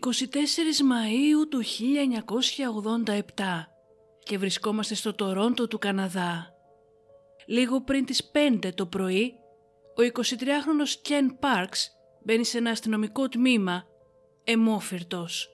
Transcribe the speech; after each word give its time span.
Μαΐου 0.00 1.48
του 1.50 1.62
1987 3.34 3.64
και 4.22 4.38
βρισκόμαστε 4.38 4.94
στο 4.94 5.14
Τορόντο 5.14 5.66
του 5.66 5.78
Καναδά. 5.78 6.54
Λίγο 7.46 7.80
πριν 7.80 8.04
τις 8.04 8.30
5 8.62 8.74
το 8.74 8.86
πρωί, 8.86 9.34
ο 9.96 10.02
23χρονος 10.02 10.90
Κεν 11.02 11.38
Πάρξ 11.38 11.90
μπαίνει 12.24 12.44
σε 12.44 12.58
ένα 12.58 12.70
αστυνομικό 12.70 13.28
τμήμα, 13.28 13.84
εμόφυρτος. 14.44 15.48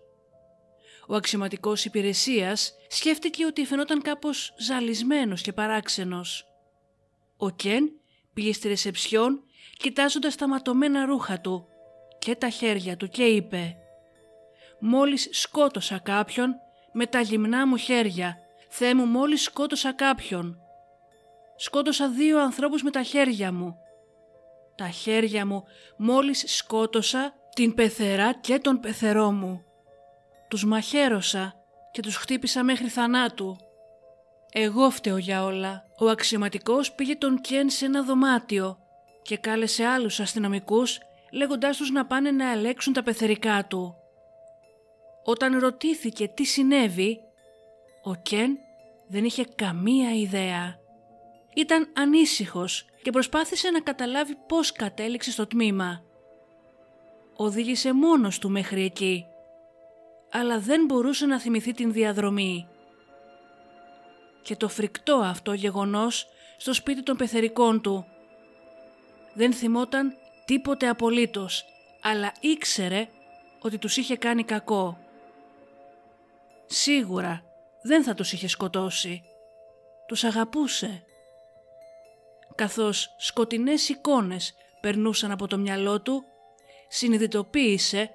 Ο 1.09 1.14
αξιωματικός 1.14 1.84
υπηρεσίας 1.84 2.75
σκέφτηκε 2.89 3.45
ότι 3.45 3.64
φαινόταν 3.64 4.02
κάπως 4.02 4.55
ζαλισμένος 4.59 5.43
και 5.43 5.52
παράξενος. 5.52 6.46
Ο 7.36 7.50
Κεν 7.50 7.91
πήγε 8.34 8.52
στη 8.52 8.68
ρεσεψιόν 8.68 9.43
κοιτάζοντας 9.77 10.36
τα 10.36 10.48
ματωμένα 10.48 11.05
ρούχα 11.05 11.41
του 11.41 11.66
και 12.18 12.34
τα 12.34 12.48
χέρια 12.48 12.96
του 12.96 13.09
και 13.09 13.25
είπε 13.25 13.77
«Μόλις 14.80 15.29
σκότωσα 15.32 15.98
κάποιον 15.98 16.55
με 16.92 17.06
τα 17.06 17.20
γυμνά 17.20 17.66
μου 17.66 17.77
χέρια, 17.77 18.38
Θεέ 18.69 18.95
μου 18.95 19.05
μόλις 19.05 19.42
σκότωσα 19.42 19.92
κάποιον. 19.92 20.59
Σκότωσα 21.56 22.09
δύο 22.09 22.41
ανθρώπους 22.41 22.83
με 22.83 22.91
τα 22.91 23.02
χέρια 23.02 23.52
μου. 23.52 23.77
Τα 24.74 24.88
χέρια 24.88 25.46
μου 25.46 25.64
μόλις 25.96 26.45
σκότωσα 26.46 27.34
την 27.55 27.74
πεθερά 27.74 28.33
και 28.33 28.59
τον 28.59 28.80
πεθερό 28.80 29.33
μου. 29.33 29.64
Τους 30.48 30.64
μαχαίρωσα 30.64 31.55
και 31.92 32.02
τους 32.02 32.16
χτύπησα 32.16 32.64
μέχρι 32.64 32.88
θανάτου. 32.88 33.56
Εγώ 34.52 34.91
φταίω 34.91 35.16
για 35.16 35.45
όλα. 35.45 35.83
Ο 35.98 36.08
αξιωματικός 36.08 36.92
πήγε 36.92 37.16
τον 37.16 37.41
Κεν 37.41 37.70
σε 37.70 37.84
ένα 37.84 38.02
δωμάτιο 38.02 38.78
και 39.22 39.36
κάλεσε 39.36 39.84
άλλους 39.84 40.20
αστυνομικούς 40.20 40.98
λέγοντάς 41.33 41.77
τους 41.77 41.91
να 41.91 42.06
πάνε 42.06 42.30
να 42.30 42.50
ελέξουν 42.50 42.92
τα 42.92 43.02
πεθερικά 43.02 43.66
του. 43.66 43.95
Όταν 45.24 45.58
ρωτήθηκε 45.58 46.28
τι 46.28 46.45
συνέβη, 46.45 47.20
ο 48.02 48.14
Κεν 48.14 48.58
δεν 49.08 49.25
είχε 49.25 49.44
καμία 49.55 50.14
ιδέα. 50.14 50.78
Ήταν 51.55 51.92
ανήσυχος 51.97 52.84
και 53.02 53.10
προσπάθησε 53.10 53.70
να 53.70 53.80
καταλάβει 53.80 54.34
πώς 54.47 54.72
κατέληξε 54.72 55.30
στο 55.30 55.47
τμήμα. 55.47 56.02
Οδήγησε 57.36 57.92
μόνος 57.92 58.38
του 58.38 58.50
μέχρι 58.50 58.84
εκεί, 58.84 59.27
αλλά 60.30 60.58
δεν 60.58 60.84
μπορούσε 60.84 61.27
να 61.27 61.41
θυμηθεί 61.41 61.72
την 61.72 61.92
διαδρομή. 61.92 62.69
Και 64.42 64.56
το 64.56 64.69
φρικτό 64.69 65.14
αυτό 65.14 65.53
γεγονός 65.53 66.27
στο 66.56 66.72
σπίτι 66.72 67.03
των 67.03 67.16
πεθερικών 67.16 67.80
του. 67.80 68.06
Δεν 69.34 69.53
θυμόταν 69.53 70.16
τίποτε 70.44 70.88
απολύτως, 70.88 71.64
αλλά 72.03 72.32
ήξερε 72.41 73.08
ότι 73.58 73.78
τους 73.78 73.97
είχε 73.97 74.16
κάνει 74.16 74.44
κακό. 74.44 74.98
Σίγουρα 76.70 77.42
δεν 77.83 78.02
θα 78.02 78.14
τους 78.14 78.33
είχε 78.33 78.48
σκοτώσει. 78.48 79.22
Τους 80.06 80.24
αγαπούσε. 80.24 81.05
Καθώς 82.55 83.14
σκοτεινές 83.19 83.88
εικόνες 83.88 84.55
περνούσαν 84.80 85.30
από 85.30 85.47
το 85.47 85.58
μυαλό 85.58 86.02
του, 86.02 86.25
συνειδητοποίησε 86.88 88.10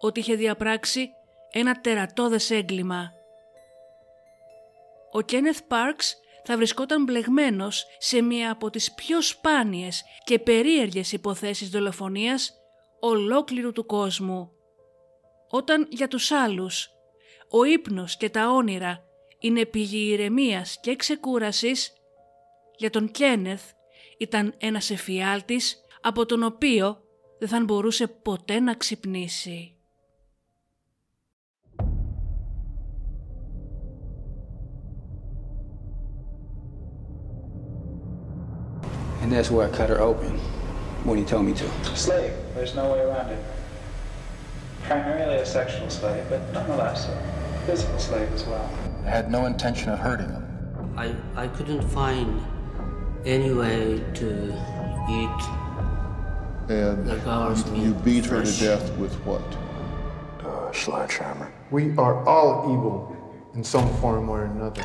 ότι 0.00 0.20
είχε 0.20 0.34
διαπράξει 0.34 1.10
ένα 1.50 1.80
τερατώδες 1.80 2.50
έγκλημα. 2.50 3.12
Ο 5.10 5.20
Κένεθ 5.20 5.60
Πάρξ 5.68 6.16
θα 6.44 6.56
βρισκόταν 6.56 7.04
μπλεγμένος 7.04 7.86
σε 7.98 8.22
μία 8.22 8.50
από 8.50 8.70
τις 8.70 8.94
πιο 8.94 9.22
σπάνιες 9.22 10.04
και 10.24 10.38
περίεργες 10.38 11.12
υποθέσεις 11.12 11.68
δολοφονίας 11.68 12.52
ολόκληρου 13.00 13.72
του 13.72 13.86
κόσμου. 13.86 14.50
Όταν 15.48 15.86
για 15.90 16.08
τους 16.08 16.30
άλλους 16.30 16.95
ο 17.50 17.64
ύπνος 17.64 18.16
και 18.16 18.30
τα 18.30 18.50
όνειρα 18.50 19.04
είναι 19.38 19.64
πηγή 19.64 20.12
ηρεμίας 20.12 20.78
και 20.80 20.96
ξεκούρασης, 20.96 21.92
για 22.76 22.90
τον 22.90 23.10
Κένεθ 23.10 23.62
ήταν 24.18 24.54
ένας 24.58 24.90
εφιάλτης 24.90 25.76
από 26.00 26.26
τον 26.26 26.42
οποίο 26.42 27.00
δεν 27.38 27.48
θα 27.48 27.60
μπορούσε 27.64 28.06
ποτέ 28.06 28.60
να 28.60 28.74
ξυπνήσει. 28.74 29.70
And 39.22 39.32
that's 39.32 39.50
where 39.50 39.66
I 39.66 39.70
cut 39.76 39.88
her 39.88 40.00
open 40.00 40.32
when 41.04 41.18
he 41.18 41.24
told 41.24 41.44
me 41.46 41.52
to. 41.54 41.66
Slave. 41.96 42.32
There's 42.54 42.76
no 42.76 42.84
way 42.92 43.00
around 43.00 43.28
it. 43.36 43.42
Primarily 44.86 45.38
a 45.38 45.46
sexual 45.58 45.90
slave, 45.90 46.24
but 46.30 46.40
nonetheless 46.52 47.08
a 47.08 47.14
physical 47.66 47.98
slave 47.98 48.32
as 48.32 48.44
well. 48.44 48.70
I 49.04 49.10
had 49.10 49.30
no 49.30 49.46
intention 49.46 49.90
of 49.90 49.98
hurting 49.98 50.30
him. 50.30 50.94
I, 50.96 51.14
I 51.34 51.48
couldn't 51.48 51.82
find 51.82 52.40
any 53.24 53.52
way 53.52 54.02
to 54.14 54.54
eat 55.10 55.42
And 56.68 57.06
The 57.06 57.16
girls 57.24 57.66
you, 57.66 57.72
mean 57.72 57.82
you 57.82 57.94
beat 57.94 58.24
her 58.26 58.42
to 58.44 58.60
death 58.60 58.96
with 58.96 59.14
what? 59.26 59.42
Uh, 60.44 60.72
sledgehammer. 60.72 61.52
We 61.70 61.96
are 61.98 62.26
all 62.26 62.72
evil 62.72 63.16
in 63.54 63.64
some 63.64 63.92
form 63.96 64.28
or 64.28 64.44
another. 64.44 64.84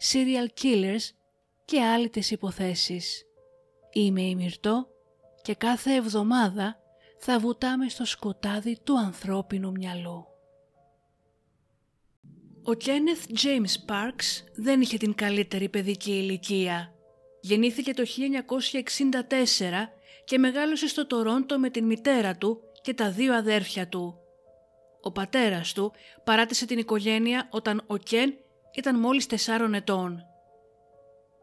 serial 0.00 0.62
killers 0.62 1.10
και 1.64 1.82
άλλες 1.82 2.30
υποθέσεις. 2.30 3.24
Είμαι 3.92 4.22
η 4.22 4.34
Μυρτώ 4.34 4.88
και 5.42 5.54
κάθε 5.54 5.94
εβδομάδα 5.94 6.76
θα 7.18 7.38
βουτάμε 7.38 7.88
στο 7.88 8.04
σκοτάδι 8.04 8.78
του 8.84 8.98
ανθρώπινου 8.98 9.70
μυαλού. 9.70 10.26
Ο 12.62 12.74
Κένεθ 12.74 13.24
James 13.42 13.84
Πάρξ 13.86 14.44
δεν 14.54 14.80
είχε 14.80 14.96
την 14.96 15.14
καλύτερη 15.14 15.68
παιδική 15.68 16.10
ηλικία. 16.10 16.94
Γεννήθηκε 17.40 17.94
το 17.94 18.02
1964 18.02 18.02
και 20.24 20.38
μεγάλωσε 20.38 20.88
στο 20.88 21.06
Τορόντο 21.06 21.58
με 21.58 21.70
την 21.70 21.84
μητέρα 21.84 22.36
του 22.36 22.60
και 22.82 22.94
τα 22.94 23.10
δύο 23.10 23.34
αδέρφια 23.34 23.88
του. 23.88 24.18
Ο 25.00 25.12
πατέρας 25.12 25.72
του 25.72 25.92
παράτησε 26.24 26.66
την 26.66 26.78
οικογένεια 26.78 27.48
όταν 27.50 27.82
ο 27.86 27.96
Κεν 27.96 28.34
ήταν 28.74 29.00
μόλις 29.00 29.26
τεσσάρων 29.26 29.74
ετών. 29.74 30.24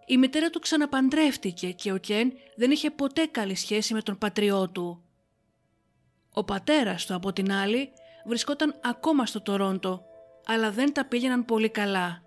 Η 0.06 0.18
μητέρα 0.18 0.50
του 0.50 0.60
ξαναπαντρεύτηκε 0.60 1.72
και 1.72 1.92
ο 1.92 1.98
Κεν 1.98 2.34
δεν 2.56 2.72
είχε 2.72 2.92
ποτέ 2.92 3.26
καλή 3.26 3.56
σχέση 3.56 3.94
με 3.94 4.02
τον 4.02 4.18
πατριό 4.18 4.70
του. 4.70 5.04
Ο 6.34 6.44
πατέρας 6.44 7.06
του 7.06 7.16
από 7.16 7.34
την 7.34 7.52
άλλη 7.52 7.92
βρισκόταν 8.26 8.80
ακόμα 8.84 9.26
στο 9.26 9.42
Τορόντο, 9.42 10.06
αλλά 10.46 10.72
δεν 10.72 10.94
τα 10.94 11.06
πήγαιναν 11.06 11.46
πολύ 11.46 11.70
καλά. 11.70 12.22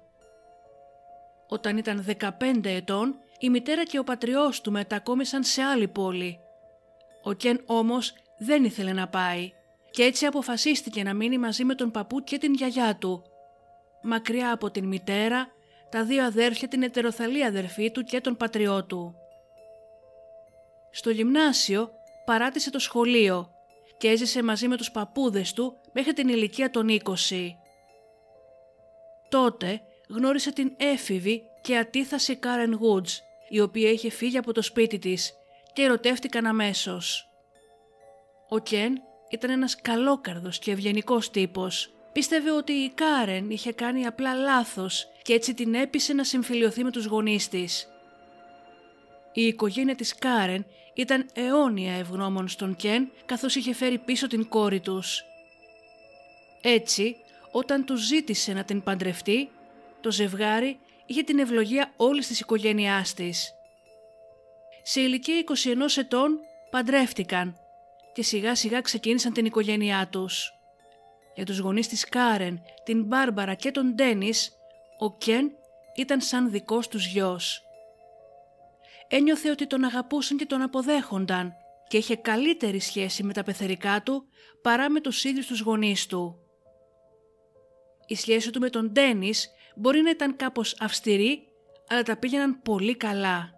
Όταν 1.49 1.77
ήταν 1.77 2.05
15 2.41 2.65
ετών, 2.65 3.19
η 3.39 3.51
μητέρα 3.51 3.85
και 3.85 3.99
ο 3.99 4.05
πατριός 4.05 4.61
του 4.61 4.73
μετακόμισαν 4.73 5.45
σε 5.45 5.62
άλλη 5.62 5.89
πόλη. 5.89 6.39
Ο 7.23 7.33
Κεν 7.33 7.62
όμως 7.67 8.15
δεν 8.39 8.65
ήθελε 8.65 8.93
να 8.93 9.09
πάει 9.09 9.53
και 9.91 10.03
έτσι 10.03 10.27
αποφασίστηκε 10.27 11.03
να 11.03 11.15
μείνει 11.15 11.39
μαζί 11.39 11.65
με 11.65 11.75
τον 11.75 11.91
παππού 11.91 12.25
και 12.25 12.39
την 12.39 12.55
γιαγιά 12.55 12.97
του. 12.97 13.23
Μακριά 14.06 14.53
από 14.53 14.71
την 14.71 14.85
μητέρα, 14.85 15.47
τα 15.91 16.05
δύο 16.05 16.25
αδέρφια, 16.25 16.69
την 16.69 16.83
ετεροθαλή 16.83 17.45
αδερφή 17.45 17.91
του 17.91 18.03
και 18.03 18.21
τον 18.21 18.37
πατριό 18.37 18.85
του. 18.85 19.15
Στο 20.91 21.11
γυμνάσιο 21.11 21.91
παράτησε 22.25 22.71
το 22.71 22.79
σχολείο 22.79 23.51
και 23.97 24.09
έζησε 24.09 24.43
μαζί 24.43 24.69
με 24.69 24.77
τους 24.77 24.91
παππούδες 24.91 25.53
του 25.53 25.77
μέχρι 25.93 26.12
την 26.12 26.29
ηλικία 26.29 26.71
των 26.71 26.87
20. 26.89 27.01
Τότε 29.29 29.81
γνώρισε 30.09 30.53
την 30.53 30.75
έφηβη 30.77 31.43
και 31.62 31.77
ατίθασε 31.77 32.33
η 32.33 32.37
Κάρεν 32.37 32.81
Woods, 32.83 33.19
η 33.49 33.61
οποία 33.61 33.91
είχε 33.91 34.11
φύγει 34.11 34.39
από 34.39 34.53
το 34.53 34.62
σπίτι 34.62 34.99
της 34.99 35.33
και 35.73 35.83
ερωτεύτηκαν 35.83 36.47
αμέσως. 36.47 37.29
Ο 38.49 38.59
Κεν 38.59 39.03
ήταν 39.31 39.51
ένας 39.51 39.81
καλόκαρδος 39.81 40.59
και 40.59 40.71
ευγενικός 40.71 41.31
τύπος. 41.31 41.94
Πίστευε 42.15 42.51
ότι 42.51 42.73
η 42.73 42.91
Κάρεν 42.91 43.51
είχε 43.51 43.73
κάνει 43.73 44.07
απλά 44.07 44.35
λάθος 44.35 45.07
και 45.23 45.33
έτσι 45.33 45.55
την 45.55 45.75
έπεισε 45.75 46.13
να 46.13 46.25
συμφιλειωθεί 46.25 46.85
με 46.85 46.91
τους 46.91 47.05
γονείς 47.05 47.49
της. 47.49 47.89
Η 49.33 49.47
οικογένεια 49.47 49.95
της 49.95 50.15
Κάρεν 50.15 50.67
ήταν 50.95 51.31
αιώνια 51.35 51.93
ευγνώμων 51.93 52.49
στον 52.49 52.77
Κεν 52.77 53.11
καθώς 53.25 53.55
είχε 53.55 53.75
φέρει 53.75 53.99
πίσω 53.99 54.27
την 54.27 54.49
κόρη 54.49 54.81
τους. 54.81 55.25
Έτσι, 56.63 57.17
όταν 57.51 57.85
τους 57.85 58.07
ζήτησε 58.07 58.53
να 58.53 58.65
την 58.65 58.83
παντρευτεί, 58.83 59.51
το 60.01 60.11
ζευγάρι 60.11 60.79
είχε 61.07 61.23
την 61.23 61.39
ευλογία 61.39 61.93
όλης 61.97 62.27
της 62.27 62.41
οικογένειάς 62.41 63.15
της. 63.15 63.55
Σε 64.83 65.01
ηλικία 65.01 65.39
21 65.39 65.97
ετών 65.97 66.39
παντρεύτηκαν 66.71 67.59
και 68.13 68.23
σιγά 68.23 68.55
σιγά 68.55 68.81
ξεκίνησαν 68.81 69.33
την 69.33 69.45
οικογένειά 69.45 70.09
τους. 70.11 70.54
Για 71.35 71.45
τους 71.45 71.59
γονείς 71.59 71.89
της 71.89 72.05
Κάρεν, 72.05 72.63
την 72.85 73.05
Μπάρμπαρα 73.05 73.55
και 73.55 73.71
τον 73.71 73.95
Ντένις, 73.95 74.53
ο 74.99 75.17
Κεν 75.17 75.51
ήταν 75.95 76.21
σαν 76.21 76.51
δικός 76.51 76.89
τους 76.89 77.07
γιος. 77.07 77.63
Ένιωθε 79.09 79.51
ότι 79.51 79.67
τον 79.67 79.85
αγαπούσαν 79.85 80.37
και 80.37 80.47
τον 80.47 80.63
αποδέχονταν 80.63 81.53
και 81.89 81.97
είχε 81.97 82.17
καλύτερη 82.17 82.81
σχέση 82.81 83.23
με 83.23 83.33
τα 83.33 83.43
πεθερικά 83.43 84.03
του 84.03 84.25
παρά 84.63 84.91
με 84.91 85.01
τους 85.01 85.25
ίδιους 85.25 85.47
τους 85.47 85.61
γονείς 85.61 86.07
του. 86.07 86.39
Η 88.07 88.15
σχέση 88.15 88.51
του 88.51 88.61
με 88.61 88.71
τον 88.71 88.91
Ντένις 88.91 89.51
μπορεί 89.77 90.01
να 90.01 90.11
ήταν 90.11 90.37
κάπως 90.37 90.77
αυστηρή, 90.81 91.43
αλλά 91.89 92.03
τα 92.03 92.17
πήγαιναν 92.17 92.63
πολύ 92.63 92.97
καλά. 92.97 93.53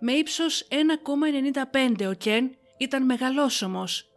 Με 0.00 0.12
ύψος 0.12 0.68
1,95 0.68 2.08
ο 2.08 2.12
Κεν 2.12 2.56
ήταν 2.78 3.04
μεγαλόσωμος 3.04 4.10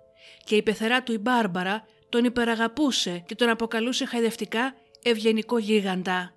και 0.43 0.55
η 0.55 0.61
πεθερά 0.61 1.03
του 1.03 1.13
η 1.13 1.17
Μπάρμπαρα 1.17 1.85
τον 2.13 2.23
υπεραγαπούσε 2.23 3.23
και 3.25 3.35
τον 3.35 3.49
αποκαλούσε 3.49 4.05
χαϊδευτικά 4.05 4.75
ευγενικό 5.03 5.57
γίγαντα. 5.57 6.33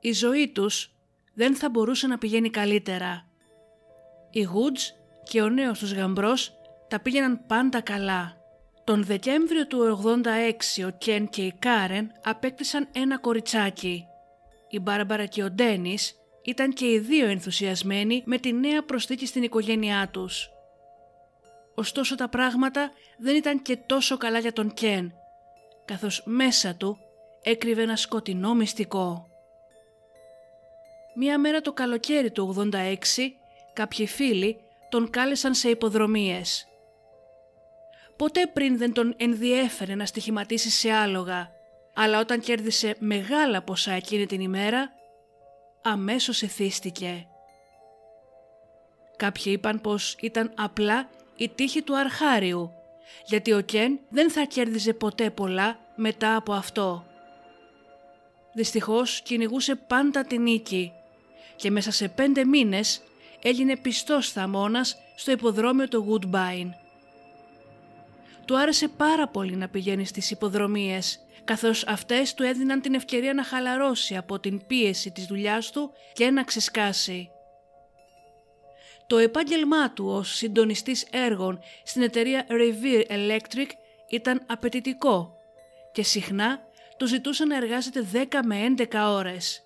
Η 0.00 0.12
ζωή 0.12 0.48
τους 0.48 0.90
δεν 1.34 1.56
θα 1.56 1.68
μπορούσε 1.68 2.06
να 2.06 2.18
πηγαίνει 2.18 2.50
καλύτερα. 2.50 3.26
Οι 4.30 4.42
Γουτζ 4.42 4.82
και 5.22 5.42
ο 5.42 5.48
νέος 5.48 5.78
τους 5.78 5.92
γαμπρός 5.92 6.52
τα 6.88 7.00
πήγαιναν 7.00 7.46
πάντα 7.46 7.80
καλά. 7.80 8.36
Τον 8.84 9.04
Δεκέμβριο 9.04 9.66
του 9.66 10.00
86 10.80 10.84
ο 10.86 10.90
Κεν 10.98 11.28
και 11.28 11.42
η 11.42 11.54
Κάρεν 11.58 12.12
απέκτησαν 12.22 12.88
ένα 12.92 13.18
κοριτσάκι. 13.18 14.04
Η 14.68 14.80
Μπάρμπαρα 14.80 15.26
και 15.26 15.42
ο 15.42 15.50
Ντένις 15.50 16.14
ήταν 16.42 16.72
και 16.72 16.86
οι 16.90 16.98
δύο 16.98 17.26
ενθουσιασμένοι 17.26 18.22
με 18.26 18.38
τη 18.38 18.52
νέα 18.52 18.84
προσθήκη 18.84 19.26
στην 19.26 19.42
οικογένειά 19.42 20.08
τους. 20.12 20.48
Ωστόσο 21.80 22.14
τα 22.14 22.28
πράγματα 22.28 22.92
δεν 23.18 23.36
ήταν 23.36 23.62
και 23.62 23.76
τόσο 23.76 24.16
καλά 24.16 24.38
για 24.38 24.52
τον 24.52 24.74
Κεν, 24.74 25.12
καθώς 25.84 26.22
μέσα 26.24 26.74
του 26.74 26.98
έκρυβε 27.42 27.82
ένα 27.82 27.96
σκοτεινό 27.96 28.54
μυστικό. 28.54 29.26
Μία 31.14 31.38
μέρα 31.38 31.60
το 31.60 31.72
καλοκαίρι 31.72 32.30
του 32.30 32.70
86 32.72 32.96
κάποιοι 33.72 34.06
φίλοι 34.06 34.60
τον 34.88 35.10
κάλεσαν 35.10 35.54
σε 35.54 35.68
υποδρομίες. 35.68 36.66
Ποτέ 38.16 38.46
πριν 38.46 38.78
δεν 38.78 38.92
τον 38.92 39.14
ενδιέφερε 39.16 39.94
να 39.94 40.06
στοιχηματίσει 40.06 40.70
σε 40.70 40.90
άλογα, 40.90 41.50
αλλά 41.94 42.20
όταν 42.20 42.40
κέρδισε 42.40 42.96
μεγάλα 42.98 43.62
ποσά 43.62 43.92
εκείνη 43.92 44.26
την 44.26 44.40
ημέρα, 44.40 44.92
αμέσως 45.82 46.42
εθίστηκε. 46.42 47.26
Κάποιοι 49.16 49.44
είπαν 49.46 49.80
πως 49.80 50.16
ήταν 50.20 50.52
απλά 50.56 51.08
η 51.40 51.48
τύχη 51.48 51.82
του 51.82 51.96
αρχάριου, 51.96 52.72
γιατί 53.26 53.52
ο 53.52 53.60
Κεν 53.60 53.98
δεν 54.08 54.30
θα 54.30 54.44
κέρδιζε 54.44 54.92
ποτέ 54.92 55.30
πολλά 55.30 55.78
μετά 55.96 56.36
από 56.36 56.52
αυτό. 56.52 57.04
Δυστυχώς 58.52 59.20
κυνηγούσε 59.22 59.74
πάντα 59.74 60.24
την 60.24 60.42
νίκη 60.42 60.92
και 61.56 61.70
μέσα 61.70 61.90
σε 61.90 62.08
πέντε 62.08 62.44
μήνες 62.44 63.02
έγινε 63.42 63.76
πιστός 63.76 64.32
θαμώνας 64.32 64.96
στο 65.16 65.30
υποδρόμιο 65.30 65.88
του 65.88 66.06
Woodbine. 66.08 66.70
Του 68.44 68.58
άρεσε 68.58 68.88
πάρα 68.88 69.28
πολύ 69.28 69.56
να 69.56 69.68
πηγαίνει 69.68 70.06
στις 70.06 70.30
υποδρομίες, 70.30 71.20
καθώς 71.44 71.86
αυτές 71.86 72.34
του 72.34 72.42
έδιναν 72.42 72.80
την 72.80 72.94
ευκαιρία 72.94 73.34
να 73.34 73.44
χαλαρώσει 73.44 74.16
από 74.16 74.38
την 74.38 74.66
πίεση 74.66 75.10
της 75.10 75.26
δουλειάς 75.26 75.70
του 75.70 75.92
και 76.12 76.30
να 76.30 76.44
ξεσκάσει. 76.44 77.30
Το 79.10 79.18
επάγγελμά 79.18 79.92
του 79.92 80.06
ως 80.06 80.34
συντονιστής 80.34 81.06
έργων 81.10 81.60
στην 81.84 82.02
εταιρεία 82.02 82.46
Revere 82.48 83.06
Electric 83.10 83.66
ήταν 84.08 84.42
απαιτητικό 84.46 85.34
και 85.92 86.02
συχνά 86.02 86.60
του 86.98 87.06
ζητούσε 87.06 87.44
να 87.44 87.56
εργάζεται 87.56 88.06
10 88.12 88.24
με 88.44 88.74
11 88.78 88.86
ώρες. 89.06 89.62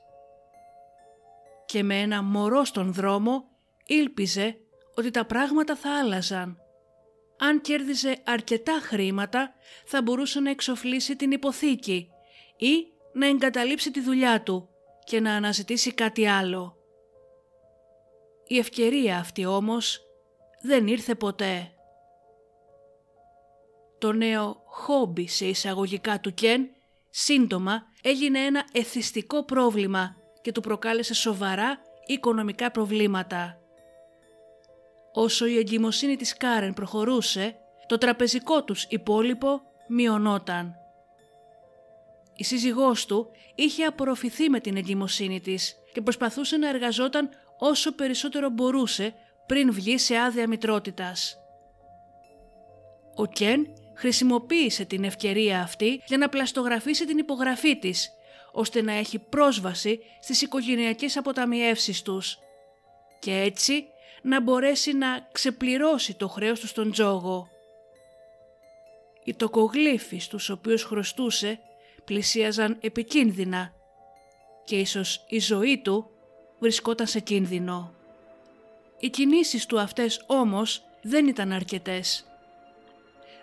Και 1.66 1.82
με 1.82 2.00
ένα 2.00 2.22
μωρό 2.22 2.64
στον 2.64 2.92
δρόμο 2.92 3.44
ήλπιζε 3.86 4.56
ότι 4.94 5.10
τα 5.10 5.24
πράγματα 5.24 5.76
θα 5.76 5.98
άλλαζαν. 5.98 6.58
Αν 7.38 7.60
κέρδιζε 7.60 8.16
αρκετά 8.24 8.78
χρήματα 8.82 9.54
θα 9.84 10.02
μπορούσε 10.02 10.40
να 10.40 10.50
εξοφλήσει 10.50 11.16
την 11.16 11.30
υποθήκη 11.30 12.08
ή 12.56 12.86
να 13.12 13.26
εγκαταλείψει 13.26 13.90
τη 13.90 14.00
δουλειά 14.00 14.42
του 14.42 14.68
και 15.04 15.20
να 15.20 15.34
αναζητήσει 15.34 15.92
κάτι 15.92 16.26
άλλο. 16.26 16.83
Η 18.46 18.58
ευκαιρία 18.58 19.18
αυτή 19.18 19.44
όμως 19.44 20.00
δεν 20.60 20.86
ήρθε 20.86 21.14
ποτέ. 21.14 21.68
Το 23.98 24.12
νέο 24.12 24.62
χόμπι 24.66 25.28
σε 25.28 25.46
εισαγωγικά 25.46 26.20
του 26.20 26.34
Κεν 26.34 26.70
σύντομα 27.10 27.82
έγινε 28.02 28.38
ένα 28.38 28.64
εθιστικό 28.72 29.44
πρόβλημα 29.44 30.16
και 30.42 30.52
του 30.52 30.60
προκάλεσε 30.60 31.14
σοβαρά 31.14 31.78
οικονομικά 32.06 32.70
προβλήματα. 32.70 33.58
Όσο 35.12 35.46
η 35.46 35.58
εγκυμοσύνη 35.58 36.16
της 36.16 36.36
Κάρεν 36.36 36.74
προχωρούσε, 36.74 37.56
το 37.86 37.98
τραπεζικό 37.98 38.64
τους 38.64 38.86
υπόλοιπο 38.88 39.60
μειωνόταν. 39.88 40.74
Η 42.36 42.44
σύζυγός 42.44 43.06
του 43.06 43.30
είχε 43.54 43.84
απορροφηθεί 43.84 44.48
με 44.48 44.60
την 44.60 44.76
εγκυμοσύνη 44.76 45.40
της 45.40 45.76
και 45.92 46.00
προσπαθούσε 46.00 46.56
να 46.56 46.68
εργαζόταν 46.68 47.28
όσο 47.66 47.92
περισσότερο 47.92 48.48
μπορούσε 48.48 49.14
πριν 49.46 49.72
βγει 49.72 49.98
σε 49.98 50.16
άδεια 50.16 50.48
μητρότητας. 50.48 51.38
Ο 53.14 53.26
Κεν 53.26 53.66
χρησιμοποίησε 53.94 54.84
την 54.84 55.04
ευκαιρία 55.04 55.60
αυτή 55.60 56.02
για 56.06 56.18
να 56.18 56.28
πλαστογραφήσει 56.28 57.06
την 57.06 57.18
υπογραφή 57.18 57.78
της, 57.78 58.12
ώστε 58.52 58.82
να 58.82 58.92
έχει 58.92 59.18
πρόσβαση 59.18 60.00
στις 60.20 60.42
οικογενειακές 60.42 61.16
αποταμιεύσεις 61.16 62.02
τους 62.02 62.38
και 63.18 63.40
έτσι 63.40 63.86
να 64.22 64.40
μπορέσει 64.40 64.92
να 64.92 65.28
ξεπληρώσει 65.32 66.14
το 66.14 66.28
χρέος 66.28 66.60
του 66.60 66.66
στον 66.66 66.90
τζόγο. 66.90 67.48
Οι 69.24 69.34
τοκογλύφοι 69.34 70.18
στους 70.18 70.48
οποίους 70.48 70.82
χρωστούσε 70.82 71.58
πλησίαζαν 72.04 72.78
επικίνδυνα 72.80 73.72
και 74.64 74.76
ίσως 74.78 75.24
η 75.28 75.38
ζωή 75.38 75.78
του 75.78 76.13
βρισκόταν 76.58 77.06
σε 77.06 77.20
κίνδυνο. 77.20 77.92
Οι 78.98 79.08
κινήσεις 79.08 79.66
του 79.66 79.80
αυτές 79.80 80.24
όμως 80.26 80.82
δεν 81.02 81.26
ήταν 81.26 81.52
αρκετές. 81.52 82.24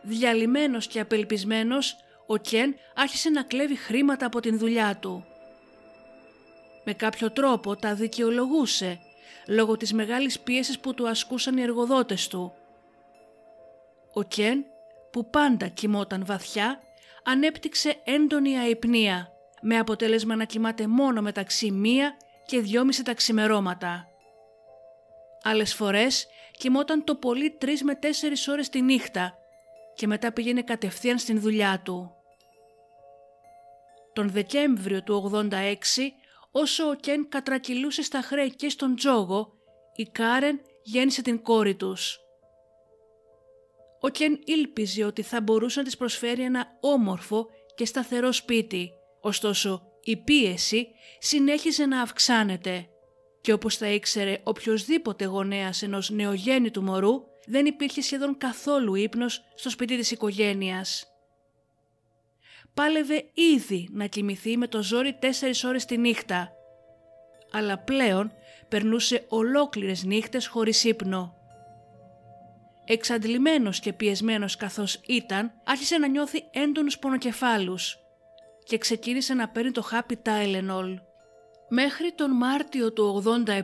Διαλυμένος 0.02 0.88
και 0.88 1.00
απελπισμένος, 1.00 1.96
ο 2.28 2.38
Κεν 2.38 2.76
άρχισε 2.96 3.30
να 3.30 3.44
κλέβει 3.44 3.76
χρήματα 3.76 4.26
από 4.26 4.40
την 4.40 4.58
δουλειά 4.58 4.98
του. 4.98 5.26
Με 6.84 6.94
κάποιο 6.94 7.32
τρόπο 7.32 7.76
τα 7.76 7.94
δικαιολογούσε, 7.94 9.00
λόγω 9.48 9.78
της 9.78 9.94
μεγάλης 9.94 10.40
πίεσης 10.40 10.80
που 10.80 10.94
του 10.94 11.08
ασκούσαν 11.08 11.58
οι 11.58 11.62
εργοδότες 11.62 12.28
του. 12.28 12.54
Ο 14.14 14.24
Κεν, 14.24 14.66
που 15.12 15.30
πάντα 15.30 15.68
κοιμόταν 15.68 16.26
βαθιά, 16.26 16.80
ανέπτυξε 17.24 18.02
έντονη 18.04 18.58
αϊπνία, 18.58 19.32
με 19.62 19.78
αποτέλεσμα 19.78 20.36
να 20.36 20.44
κοιμάται 20.44 20.88
μόνο 20.88 21.22
μεταξύ 21.22 21.72
μία 21.72 22.18
και 22.52 22.62
δυόμιση 22.62 23.04
τα 23.04 23.14
ξημερώματα. 23.14 24.08
Άλλες 25.44 25.74
φορές 25.74 26.28
κοιμόταν 26.52 27.04
το 27.04 27.16
πολύ 27.16 27.52
τρεις 27.52 27.84
με 27.84 27.96
τέσσερις 27.96 28.48
ώρες 28.48 28.70
τη 28.70 28.82
νύχτα 28.82 29.34
και 29.96 30.08
μετά 30.08 30.32
πήγαινε 30.32 30.62
κατευθείαν 30.62 31.18
στην 31.18 31.40
δουλειά 31.40 31.82
του. 31.86 32.12
Τον 34.14 34.30
Δεκέμβριο 34.30 35.04
του 35.04 35.32
86, 35.52 35.54
όσο 36.52 36.90
ο 36.90 36.94
Κεν 36.96 37.30
κατρακυλούσε 37.30 38.04
στα 38.04 38.22
χρέη 38.22 38.56
και 38.56 38.70
στον 38.70 38.96
τζόγο, 38.96 39.54
η 39.96 40.04
Κάρεν 40.04 40.62
γέννησε 40.84 41.22
την 41.22 41.42
κόρη 41.42 41.76
τους. 41.76 42.20
Ο 44.00 44.10
Κεν 44.10 44.40
ήλπιζε 44.46 45.04
ότι 45.04 45.22
θα 45.22 45.42
μπορούσε 45.42 45.80
να 45.80 45.86
της 45.86 45.98
προσφέρει 45.98 46.44
ένα 46.44 46.78
όμορφο 46.80 47.48
και 47.76 47.86
σταθερό 47.86 48.32
σπίτι, 48.32 48.92
ωστόσο 49.22 49.91
Η 50.04 50.18
πίεση 50.18 50.88
συνέχιζε 51.20 51.86
να 51.86 52.02
αυξάνεται 52.02 52.86
και 53.42 53.54
όπως 53.54 53.78
θα 53.78 53.88
ήξερε 53.88 54.42
οποιοδήποτε 54.44 55.26
γονέας 55.26 55.82
ενός 55.82 56.10
νεογέννητου 56.10 56.84
μωρού 56.84 57.24
δεν 57.46 57.66
υπήρχε 57.66 58.02
σχεδόν 58.02 58.38
καθόλου 58.38 58.96
ύπνος 58.96 59.42
στο 59.56 59.70
σπίτι 59.70 59.98
της 59.98 60.12
οικογένειας. 60.12 61.06
Πάλευε 62.74 63.26
ήδη 63.34 63.90
να 63.92 64.06
κοιμηθεί 64.06 64.58
με 64.58 64.68
το 64.68 64.84
ζόρι 64.84 65.14
τέσσερις 65.14 65.64
ώρες 65.64 65.86
τη 65.86 65.98
νύχτα, 65.98 66.52
αλλά 67.52 67.78
πλέον 67.78 68.32
περνούσε 68.68 69.26
ολόκληρες 69.28 70.04
νύχτες 70.04 70.48
χωρίς 70.48 70.84
ύπνο. 70.84 71.36
Εξαντλημένος 72.86 73.80
και 73.80 73.94
πιεσμένος 73.94 74.56
καθώς 74.56 75.00
ήταν, 75.06 75.54
άρχισε 75.64 75.98
να 75.98 76.08
νιώθει 76.08 76.44
έντονους 76.52 77.00
πονοκεφάλους 77.00 78.01
και 78.64 78.78
ξεκίνησε 78.78 79.34
να 79.34 79.50
παίρνει 79.50 79.72
το 79.72 79.82
χάπι 79.82 80.20
Tylenol. 80.26 80.96
Μέχρι 81.70 82.12
τον 82.16 82.32
Μάρτιο 82.32 82.94
του 82.94 83.24
87 83.26 83.64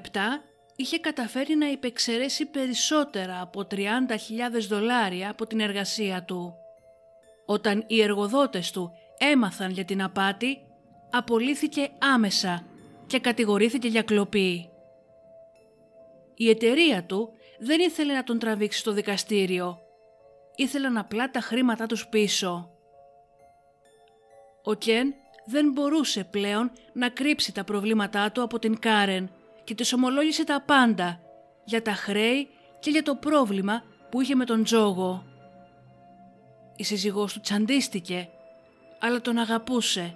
είχε 0.75 0.99
καταφέρει 0.99 1.55
να 1.55 1.67
υπεξαιρέσει 1.67 2.45
περισσότερα 2.45 3.41
από 3.41 3.67
30.000 3.71 3.83
δολάρια 4.67 5.29
από 5.29 5.47
την 5.47 5.59
εργασία 5.59 6.23
του. 6.23 6.53
Όταν 7.45 7.83
οι 7.87 8.01
εργοδότες 8.01 8.71
του 8.71 8.91
έμαθαν 9.17 9.71
για 9.71 9.85
την 9.85 10.03
απάτη, 10.03 10.57
απολύθηκε 11.09 11.89
άμεσα 11.97 12.65
και 13.07 13.19
κατηγορήθηκε 13.19 13.87
για 13.87 14.01
κλοπή. 14.01 14.69
Η 16.35 16.49
εταιρεία 16.49 17.03
του 17.03 17.29
δεν 17.59 17.79
ήθελε 17.79 18.13
να 18.13 18.23
τον 18.23 18.39
τραβήξει 18.39 18.79
στο 18.79 18.91
δικαστήριο. 18.91 19.79
Ήθελαν 20.55 20.97
απλά 20.97 21.31
τα 21.31 21.39
χρήματά 21.39 21.85
τους 21.85 22.07
πίσω. 22.07 22.76
Ο 24.67 24.73
Κεν 24.73 25.13
δεν 25.45 25.71
μπορούσε 25.71 26.23
πλέον 26.23 26.71
να 26.93 27.09
κρύψει 27.09 27.53
τα 27.53 27.63
προβλήματά 27.63 28.31
του 28.31 28.41
από 28.41 28.59
την 28.59 28.79
Κάρεν 28.79 29.31
και 29.63 29.75
της 29.75 29.93
ομολόγησε 29.93 30.43
τα 30.43 30.61
πάντα 30.61 31.19
για 31.63 31.81
τα 31.81 31.91
χρέη 31.91 32.47
και 32.79 32.89
για 32.89 33.03
το 33.03 33.15
πρόβλημα 33.15 33.83
που 34.09 34.21
είχε 34.21 34.35
με 34.35 34.45
τον 34.45 34.63
Τζόγο. 34.63 35.25
Η 36.75 36.83
σύζυγός 36.83 37.33
του 37.33 37.39
τσαντίστηκε, 37.39 38.29
αλλά 38.99 39.21
τον 39.21 39.37
αγαπούσε 39.37 40.15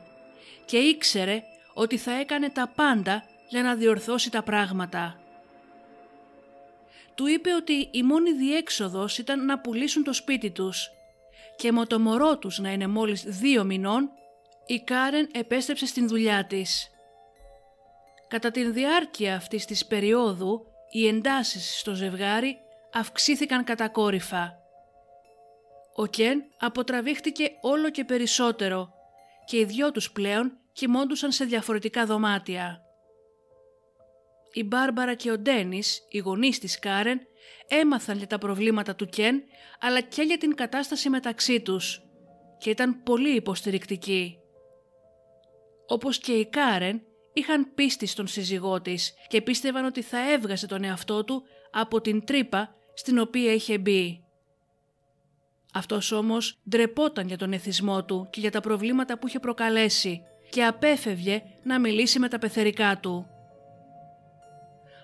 και 0.65 0.77
ήξερε 0.77 1.43
ότι 1.73 1.97
θα 1.97 2.11
έκανε 2.11 2.49
τα 2.49 2.71
πάντα 2.75 3.23
για 3.49 3.61
να 3.61 3.75
διορθώσει 3.75 4.31
τα 4.31 4.43
πράγματα. 4.43 5.19
Του 7.15 7.27
είπε 7.27 7.53
ότι 7.53 7.89
η 7.91 8.03
μόνη 8.03 8.33
διέξοδος 8.33 9.17
ήταν 9.17 9.45
να 9.45 9.59
πουλήσουν 9.59 10.03
το 10.03 10.13
σπίτι 10.13 10.51
τους 10.51 10.89
και 11.55 11.71
με 11.71 11.85
το 11.85 11.99
μωρό 11.99 12.37
τους 12.37 12.59
να 12.59 12.71
είναι 12.71 12.87
μόλις 12.87 13.23
δύο 13.23 13.63
μηνών, 13.63 14.11
η 14.71 14.83
Κάρεν 14.83 15.29
επέστρεψε 15.33 15.85
στην 15.85 16.07
δουλειά 16.07 16.45
της. 16.45 16.89
Κατά 18.27 18.51
την 18.51 18.73
διάρκεια 18.73 19.35
αυτής 19.35 19.65
της 19.65 19.85
περίοδου, 19.85 20.65
οι 20.91 21.07
εντάσεις 21.07 21.79
στο 21.79 21.93
ζευγάρι 21.93 22.57
αυξήθηκαν 22.93 23.63
κατακόρυφα. 23.63 24.55
Ο 25.95 26.05
Κεν 26.05 26.43
αποτραβήχτηκε 26.59 27.51
όλο 27.61 27.89
και 27.89 28.03
περισσότερο 28.03 28.93
και 29.45 29.57
οι 29.57 29.65
δυο 29.65 29.91
τους 29.91 30.11
πλέον 30.11 30.57
κοιμώντουσαν 30.73 31.31
σε 31.31 31.45
διαφορετικά 31.45 32.05
δωμάτια. 32.05 32.81
Η 34.53 34.63
Μπάρμπαρα 34.63 35.13
και 35.13 35.31
ο 35.31 35.37
Ντένις, 35.37 36.07
οι 36.09 36.17
γονείς 36.17 36.59
της 36.59 36.79
Κάρεν, 36.79 37.19
έμαθαν 37.67 38.17
για 38.17 38.27
τα 38.27 38.37
προβλήματα 38.37 38.95
του 38.95 39.05
Κεν 39.05 39.43
αλλά 39.79 40.01
και 40.01 40.21
για 40.21 40.37
την 40.37 40.55
κατάσταση 40.55 41.09
μεταξύ 41.09 41.61
τους 41.61 42.01
και 42.57 42.69
ήταν 42.69 43.03
πολύ 43.03 43.35
υποστηρικτικοί. 43.35 44.40
Όπως 45.91 46.17
και 46.17 46.31
η 46.31 46.45
Κάρεν, 46.45 47.01
είχαν 47.33 47.73
πίστη 47.75 48.05
στον 48.05 48.27
σύζυγό 48.27 48.81
της 48.81 49.13
και 49.27 49.41
πίστευαν 49.41 49.85
ότι 49.85 50.01
θα 50.01 50.31
έβγαζε 50.31 50.67
τον 50.67 50.83
εαυτό 50.83 51.23
του 51.23 51.43
από 51.71 52.01
την 52.01 52.25
τρύπα 52.25 52.75
στην 52.93 53.19
οποία 53.19 53.53
είχε 53.53 53.77
μπει. 53.77 54.23
Αυτός 55.73 56.11
όμως 56.11 56.59
ντρεπόταν 56.69 57.27
για 57.27 57.37
τον 57.37 57.53
εθισμό 57.53 58.05
του 58.05 58.27
και 58.31 58.39
για 58.39 58.51
τα 58.51 58.61
προβλήματα 58.61 59.19
που 59.19 59.27
είχε 59.27 59.39
προκαλέσει 59.39 60.21
και 60.49 60.65
απέφευγε 60.65 61.43
να 61.63 61.79
μιλήσει 61.79 62.19
με 62.19 62.27
τα 62.27 62.39
πεθερικά 62.39 62.99
του. 62.99 63.25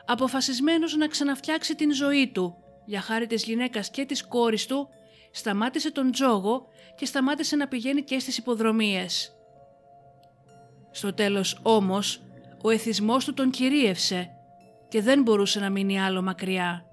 Αποφασισμένος 0.06 0.96
να 0.96 1.08
ξαναφτιάξει 1.08 1.76
την 1.76 1.94
ζωή 1.94 2.28
του 2.28 2.58
για 2.86 3.02
χάρη 3.02 3.28
της 3.28 3.44
γυναίκας 3.44 3.90
και 3.90 4.06
της 4.06 4.28
κόρης 4.28 4.66
του, 4.66 4.90
σταμάτησε 5.32 5.92
τον 5.92 6.12
τζόγο 6.12 6.68
και 6.96 7.06
σταμάτησε 7.06 7.56
να 7.56 7.68
πηγαίνει 7.68 8.04
και 8.04 8.20
στις 8.20 8.38
υποδρομίες. 8.38 9.37
Στο 10.98 11.14
τέλος 11.14 11.60
όμως, 11.64 12.22
ο 12.62 12.70
εθισμός 12.70 13.26
του 13.26 13.34
τον 13.34 13.50
κυρίευσε 13.50 14.30
και 14.88 15.02
δεν 15.02 15.22
μπορούσε 15.22 15.60
να 15.60 15.70
μείνει 15.70 16.02
άλλο 16.02 16.22
μακριά. 16.22 16.86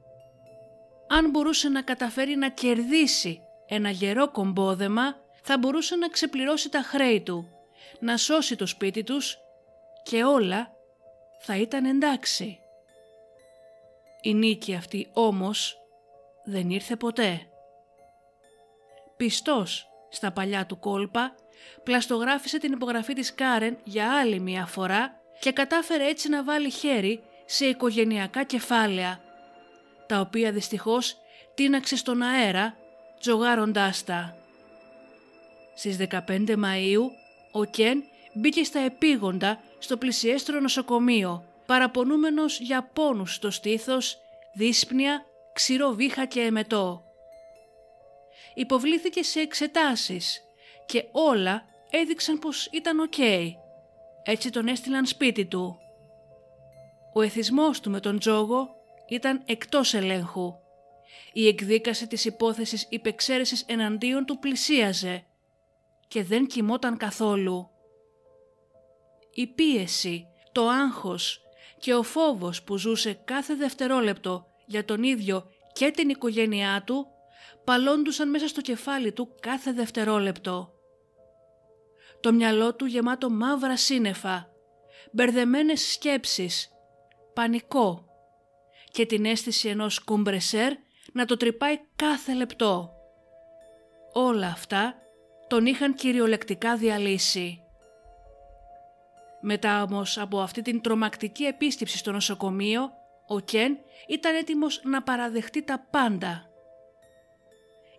Αν 1.08 1.30
μπορούσε 1.30 1.68
να 1.68 1.82
καταφέρει 1.82 2.36
να 2.36 2.48
κερδίσει 2.48 3.40
ένα 3.66 3.90
γερό 3.90 4.30
κομπόδεμα, 4.30 5.16
θα 5.42 5.58
μπορούσε 5.58 5.96
να 5.96 6.08
ξεπληρώσει 6.08 6.68
τα 6.68 6.80
χρέη 6.80 7.20
του, 7.20 7.48
να 8.00 8.16
σώσει 8.16 8.56
το 8.56 8.66
σπίτι 8.66 9.02
τους 9.02 9.36
και 10.02 10.24
όλα 10.24 10.72
θα 11.38 11.56
ήταν 11.56 11.84
εντάξει. 11.84 12.58
Η 14.22 14.34
νίκη 14.34 14.74
αυτή 14.74 15.10
όμως 15.12 15.76
δεν 16.44 16.70
ήρθε 16.70 16.96
ποτέ. 16.96 17.40
Πιστός 19.16 19.86
στα 20.10 20.32
παλιά 20.32 20.66
του 20.66 20.78
κόλπα, 20.78 21.34
πλαστογράφησε 21.82 22.58
την 22.58 22.72
υπογραφή 22.72 23.12
της 23.12 23.34
Κάρεν 23.34 23.76
για 23.84 24.18
άλλη 24.18 24.40
μία 24.40 24.66
φορά 24.66 25.20
και 25.40 25.52
κατάφερε 25.52 26.06
έτσι 26.06 26.28
να 26.28 26.44
βάλει 26.44 26.70
χέρι 26.70 27.22
σε 27.44 27.66
οικογενειακά 27.66 28.42
κεφάλαια, 28.42 29.20
τα 30.06 30.20
οποία 30.20 30.52
δυστυχώς 30.52 31.16
τίναξε 31.54 31.96
στον 31.96 32.22
αέρα 32.22 32.76
τζογάροντάς 33.20 34.04
τα. 34.04 34.36
Στις 35.74 35.96
15 36.10 36.48
Μαΐου 36.48 37.02
ο 37.52 37.64
Κεν 37.64 38.04
μπήκε 38.34 38.64
στα 38.64 38.78
επείγοντα 38.78 39.60
στο 39.78 39.96
πλησιέστερο 39.96 40.60
νοσοκομείο, 40.60 41.44
παραπονούμενος 41.66 42.60
για 42.60 42.90
πόνους 42.92 43.34
στο 43.34 43.50
στήθος, 43.50 44.18
δύσπνοια, 44.54 45.24
ξηρό 45.52 45.90
βήχα 45.90 46.24
και 46.26 46.40
εμετό. 46.40 47.04
Υποβλήθηκε 48.54 49.22
σε 49.22 49.40
εξετάσεις 49.40 50.43
και 50.86 51.04
όλα 51.12 51.64
έδειξαν 51.90 52.38
πως 52.38 52.66
ήταν 52.66 53.00
οκ. 53.00 53.18
Έτσι 54.22 54.50
τον 54.50 54.68
έστειλαν 54.68 55.06
σπίτι 55.06 55.46
του. 55.46 55.78
Ο 57.12 57.22
εθισμός 57.22 57.80
του 57.80 57.90
με 57.90 58.00
τον 58.00 58.18
Τζόγο 58.18 58.68
ήταν 59.08 59.42
εκτός 59.46 59.94
ελέγχου. 59.94 60.54
Η 61.32 61.46
εκδίκαση 61.46 62.06
της 62.06 62.24
υπόθεσης 62.24 62.86
υπεξαίρεσης 62.90 63.64
εναντίον 63.66 64.24
του 64.24 64.38
πλησίαζε 64.38 65.24
και 66.08 66.24
δεν 66.24 66.46
κοιμόταν 66.46 66.96
καθόλου. 66.96 67.70
Η 69.34 69.46
πίεση, 69.46 70.26
το 70.52 70.68
άγχος 70.68 71.40
και 71.78 71.94
ο 71.94 72.02
φόβος 72.02 72.62
που 72.62 72.76
ζούσε 72.76 73.12
κάθε 73.24 73.54
δευτερόλεπτο 73.54 74.46
για 74.66 74.84
τον 74.84 75.02
ίδιο 75.02 75.46
και 75.72 75.90
την 75.90 76.08
οικογένειά 76.08 76.82
του 76.86 77.06
παλώντουσαν 77.64 78.30
μέσα 78.30 78.48
στο 78.48 78.60
κεφάλι 78.60 79.12
του 79.12 79.34
κάθε 79.40 79.72
δευτερόλεπτο. 79.72 80.73
Το 82.24 82.32
μυαλό 82.32 82.74
του 82.74 82.84
γεμάτο 82.84 83.30
μαύρα 83.30 83.76
σύννεφα, 83.76 84.48
μπερδεμένες 85.12 85.92
σκέψεις, 85.92 86.70
πανικό 87.34 88.04
και 88.90 89.06
την 89.06 89.24
αίσθηση 89.24 89.68
ενός 89.68 90.04
κουμπρεσέρ 90.04 90.72
να 91.12 91.24
το 91.24 91.36
τρυπάει 91.36 91.78
κάθε 91.96 92.34
λεπτό. 92.34 92.90
Όλα 94.12 94.46
αυτά 94.46 94.94
τον 95.46 95.66
είχαν 95.66 95.94
κυριολεκτικά 95.94 96.76
διαλύσει. 96.76 97.60
Μετά 99.40 99.82
όμως 99.82 100.18
από 100.18 100.40
αυτή 100.40 100.62
την 100.62 100.80
τρομακτική 100.80 101.44
επίσκεψη 101.44 101.98
στο 101.98 102.12
νοσοκομείο, 102.12 102.90
ο 103.26 103.40
Κεν 103.40 103.78
ήταν 104.08 104.34
έτοιμος 104.34 104.80
να 104.84 105.02
παραδεχτεί 105.02 105.62
τα 105.62 105.86
πάντα. 105.90 106.53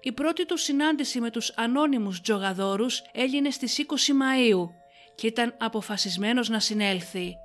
Η 0.06 0.12
πρώτη 0.12 0.46
του 0.46 0.58
συνάντηση 0.58 1.20
με 1.20 1.30
τους 1.30 1.52
ανώνυμους 1.56 2.22
τζογαδόρους 2.22 3.02
έγινε 3.12 3.50
στις 3.50 3.86
20 3.88 3.94
Μαΐου 3.94 4.70
και 5.16 5.28
ήταν 5.28 5.56
αποφασισμένος 5.58 6.50
να 6.50 6.60
συνέλθει. 6.60 7.36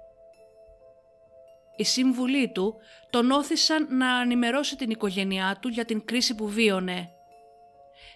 Οι 1.76 1.84
σύμβουλοι 1.84 2.52
του 2.52 2.74
τον 3.10 3.30
όθησαν 3.30 3.96
να 3.96 4.20
ενημερώσει 4.20 4.76
την 4.76 4.90
οικογένειά 4.90 5.58
του 5.60 5.68
για 5.68 5.84
την 5.84 6.04
κρίση 6.04 6.34
που 6.34 6.48
βίωνε. 6.48 7.10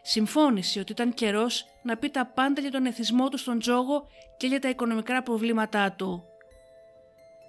Συμφώνησε 0.02 0.80
ότι 0.80 0.92
ήταν 0.92 1.14
καιρός 1.14 1.64
να 1.82 1.96
πει 1.96 2.10
τα 2.10 2.26
πάντα 2.26 2.60
για 2.60 2.70
τον 2.70 2.86
εθισμό 2.86 3.28
του 3.28 3.38
στον 3.38 3.58
τζόγο 3.58 4.06
και 4.36 4.46
για 4.46 4.60
τα 4.60 4.68
οικονομικά 4.68 5.22
προβλήματά 5.22 5.92
του. 5.92 6.24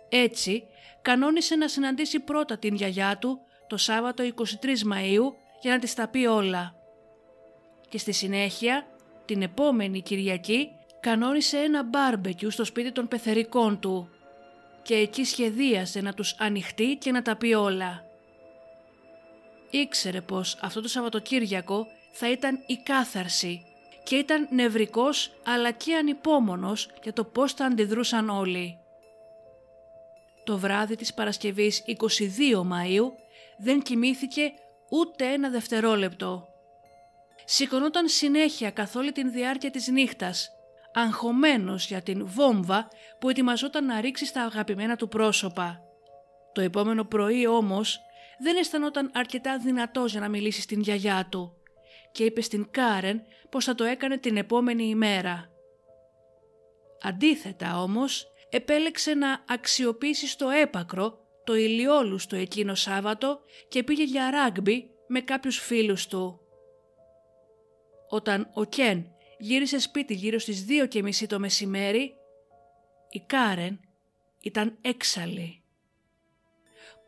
Έτσι, 0.10 0.64
κανόνισε 1.02 1.56
να 1.56 1.68
συναντήσει 1.68 2.20
πρώτα 2.20 2.58
την 2.58 2.76
γιαγιά 2.76 3.18
του 3.18 3.40
το 3.68 3.78
Σάββατο 3.78 4.24
23 4.24 4.66
Μαΐου 4.66 5.34
για 5.62 5.72
να 5.72 5.80
της 5.80 5.94
τα 5.94 6.08
πει 6.08 6.26
όλα. 6.26 6.76
Και 7.96 8.02
στη 8.02 8.12
συνέχεια, 8.12 8.88
την 9.26 9.42
επόμενη 9.42 10.02
Κυριακή, 10.02 10.72
κανόνισε 11.00 11.58
ένα 11.58 11.84
μπάρμπεκιου 11.84 12.52
στο 12.52 12.64
σπίτι 12.66 12.92
των 12.92 13.08
πεθερικών 13.08 13.80
του 13.80 14.10
και 14.82 14.96
εκεί 14.96 15.24
σχεδίασε 15.24 16.02
να 16.02 16.14
τους 16.14 16.36
ανοιχτεί 16.38 16.96
και 16.96 17.12
να 17.12 17.22
τα 17.22 17.36
πει 17.36 17.54
όλα. 17.54 18.06
Ήξερε 19.70 20.22
πως 20.22 20.58
αυτό 20.62 20.82
το 20.82 20.88
Σαββατοκύριακο 20.88 21.88
θα 22.12 22.32
ήταν 22.32 22.64
η 22.66 22.76
κάθαρση 22.84 23.66
και 24.04 24.16
ήταν 24.16 24.48
νευρικός 24.52 25.32
αλλά 25.46 25.72
και 25.72 25.96
ανυπόμονος 25.96 26.90
για 27.04 27.14
το 27.14 27.24
πώς 27.24 27.54
θα 27.54 27.66
αντιδρούσαν 27.66 28.30
όλοι. 28.30 28.78
Το 30.44 30.58
βράδυ 30.58 30.96
της 30.96 31.14
Παρασκευής 31.14 31.84
22 31.88 32.62
Μαΐου 32.62 33.12
δεν 33.58 33.82
κοιμήθηκε 33.82 34.54
ούτε 34.90 35.26
ένα 35.26 35.50
δευτερόλεπτο. 35.50 36.55
Σηκωνόταν 37.46 38.08
συνέχεια 38.08 38.72
καθ' 38.72 38.96
όλη 38.96 39.12
την 39.12 39.32
διάρκεια 39.32 39.72
της 39.72 39.88
νύχτας, 39.88 40.50
αγχωμένος 40.94 41.88
για 41.88 42.02
την 42.02 42.26
βόμβα 42.28 42.88
που 43.20 43.30
ετοιμαζόταν 43.30 43.86
να 43.86 44.02
ρίξει 44.02 44.26
στα 44.26 44.44
αγαπημένα 44.44 44.96
του 44.96 45.08
πρόσωπα. 45.08 45.80
Το 46.54 46.62
επόμενο 46.62 47.04
πρωί 47.04 47.48
όμως 47.48 48.00
δεν 48.40 48.58
αισθανόταν 48.58 49.12
αρκετά 49.14 49.58
δυνατός 49.58 50.12
για 50.12 50.20
να 50.20 50.30
μιλήσει 50.30 50.62
στην 50.62 50.82
γιαγιά 50.82 51.28
του 51.32 51.54
και 52.12 52.24
είπε 52.24 52.42
στην 52.42 52.68
Κάρεν 52.72 53.22
πως 53.50 53.66
θα 53.66 53.76
το 53.76 53.84
έκανε 53.84 54.18
την 54.18 54.38
επόμενη 54.38 54.84
ημέρα. 54.84 55.50
Αντίθετα 57.02 57.82
όμως 57.82 58.28
επέλεξε 58.50 59.14
να 59.14 59.44
αξιοποιήσει 59.48 60.28
στο 60.28 60.50
έπακρο 60.50 61.20
το 61.44 61.56
ηλιόλουστο 61.56 62.36
εκείνο 62.36 62.76
Σάββατο 62.76 63.40
και 63.68 63.84
πήγε 63.84 64.04
για 64.04 64.30
ράγκμπι 64.30 64.90
με 65.08 65.20
κάποιους 65.20 65.58
φίλους 65.58 66.08
του. 66.08 66.40
Όταν 68.10 68.50
ο 68.54 68.64
Κεν 68.64 69.12
γύρισε 69.38 69.80
σπίτι 69.80 70.14
γύρω 70.14 70.40
στις 70.40 70.64
δύο 70.64 70.86
και 70.86 71.02
μισή 71.02 71.28
το 71.28 71.40
μεσημέρι, 71.40 72.16
η 73.10 73.20
Κάρεν 73.20 73.80
ήταν 74.42 74.78
έξαλλη. 74.82 75.62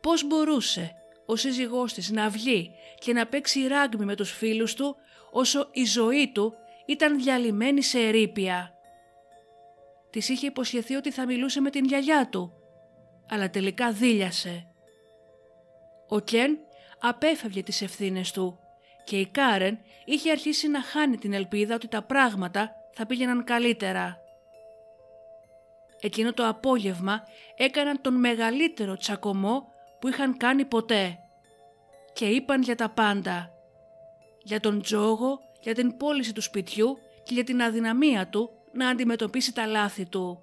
Πώς 0.00 0.26
μπορούσε 0.26 0.92
ο 1.26 1.36
σύζυγός 1.36 1.92
της 1.92 2.10
να 2.10 2.28
βγει 2.28 2.70
και 2.98 3.12
να 3.12 3.26
παίξει 3.26 3.66
ράγκμπι 3.66 4.04
με 4.04 4.14
τους 4.14 4.32
φίλους 4.32 4.74
του 4.74 4.96
όσο 5.30 5.68
η 5.72 5.84
ζωή 5.84 6.32
του 6.32 6.54
ήταν 6.86 7.18
διαλυμένη 7.22 7.82
σε 7.82 7.98
ερήπια; 8.00 8.72
Της 10.10 10.28
είχε 10.28 10.46
υποσχεθεί 10.46 10.94
ότι 10.94 11.10
θα 11.10 11.26
μιλούσε 11.26 11.60
με 11.60 11.70
την 11.70 11.84
γιαγιά 11.84 12.28
του, 12.28 12.52
αλλά 13.28 13.50
τελικά 13.50 13.92
δίλιασε. 13.92 14.72
Ο 16.08 16.20
Κεν 16.20 16.58
απέφευγε 16.98 17.62
τις 17.62 17.82
ευθύνες 17.82 18.32
του 18.32 18.58
και 19.08 19.20
η 19.20 19.26
Κάρεν 19.26 19.78
είχε 20.04 20.30
αρχίσει 20.30 20.68
να 20.68 20.82
χάνει 20.82 21.16
την 21.16 21.32
ελπίδα 21.32 21.74
ότι 21.74 21.88
τα 21.88 22.02
πράγματα 22.02 22.72
θα 22.92 23.06
πήγαιναν 23.06 23.44
καλύτερα. 23.44 24.18
Εκείνο 26.00 26.32
το 26.32 26.46
απόγευμα 26.46 27.22
έκαναν 27.56 28.00
τον 28.00 28.14
μεγαλύτερο 28.14 28.96
τσακωμό 28.96 29.72
που 30.00 30.08
είχαν 30.08 30.36
κάνει 30.36 30.64
ποτέ 30.64 31.18
και 32.12 32.26
είπαν 32.26 32.62
για 32.62 32.74
τα 32.74 32.88
πάντα. 32.88 33.50
Για 34.42 34.60
τον 34.60 34.82
τζόγο, 34.82 35.40
για 35.60 35.74
την 35.74 35.96
πώληση 35.96 36.32
του 36.32 36.42
σπιτιού 36.42 36.98
και 37.22 37.34
για 37.34 37.44
την 37.44 37.62
αδυναμία 37.62 38.28
του 38.28 38.50
να 38.72 38.88
αντιμετωπίσει 38.88 39.54
τα 39.54 39.66
λάθη 39.66 40.06
του. 40.06 40.42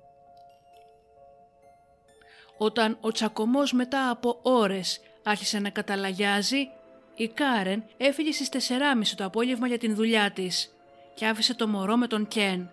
Όταν 2.58 2.98
ο 3.02 3.12
τσακωμός 3.12 3.74
μετά 3.74 4.10
από 4.10 4.40
ώρες 4.42 5.02
άρχισε 5.24 5.60
να 5.60 5.70
καταλαγιάζει, 5.70 6.70
η 7.16 7.28
Κάρεν 7.28 7.84
έφυγε 7.98 8.32
στις 8.32 8.70
4.30 8.70 9.08
το 9.16 9.26
απόγευμα 9.26 9.68
για 9.68 9.78
την 9.78 9.96
δουλειά 9.96 10.32
της 10.32 10.76
και 11.14 11.26
άφησε 11.26 11.56
το 11.56 11.68
μωρό 11.68 11.98
με 11.98 12.08
τον 12.08 12.28
Κεν. 12.28 12.70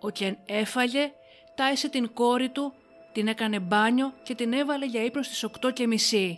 Ο 0.00 0.10
Κεν 0.10 0.38
έφαγε, 0.46 1.12
τάισε 1.54 1.88
την 1.88 2.12
κόρη 2.12 2.48
του, 2.48 2.74
την 3.12 3.28
έκανε 3.28 3.58
μπάνιο 3.58 4.14
και 4.22 4.34
την 4.34 4.52
έβαλε 4.52 4.86
για 4.86 5.04
ύπνο 5.04 5.22
στις 5.22 5.46
8.30. 5.60 6.34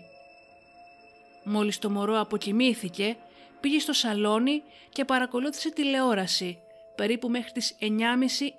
Μόλις 1.45 1.79
το 1.79 1.91
μωρό 1.91 2.21
αποκοιμήθηκε, 2.21 3.17
πήγε 3.61 3.79
στο 3.79 3.93
σαλόνι 3.93 4.63
και 4.93 5.05
παρακολούθησε 5.05 5.71
τηλεόραση, 5.71 6.59
περίπου 6.95 7.29
μέχρι 7.29 7.51
τις 7.53 7.77
9.30 7.81 7.87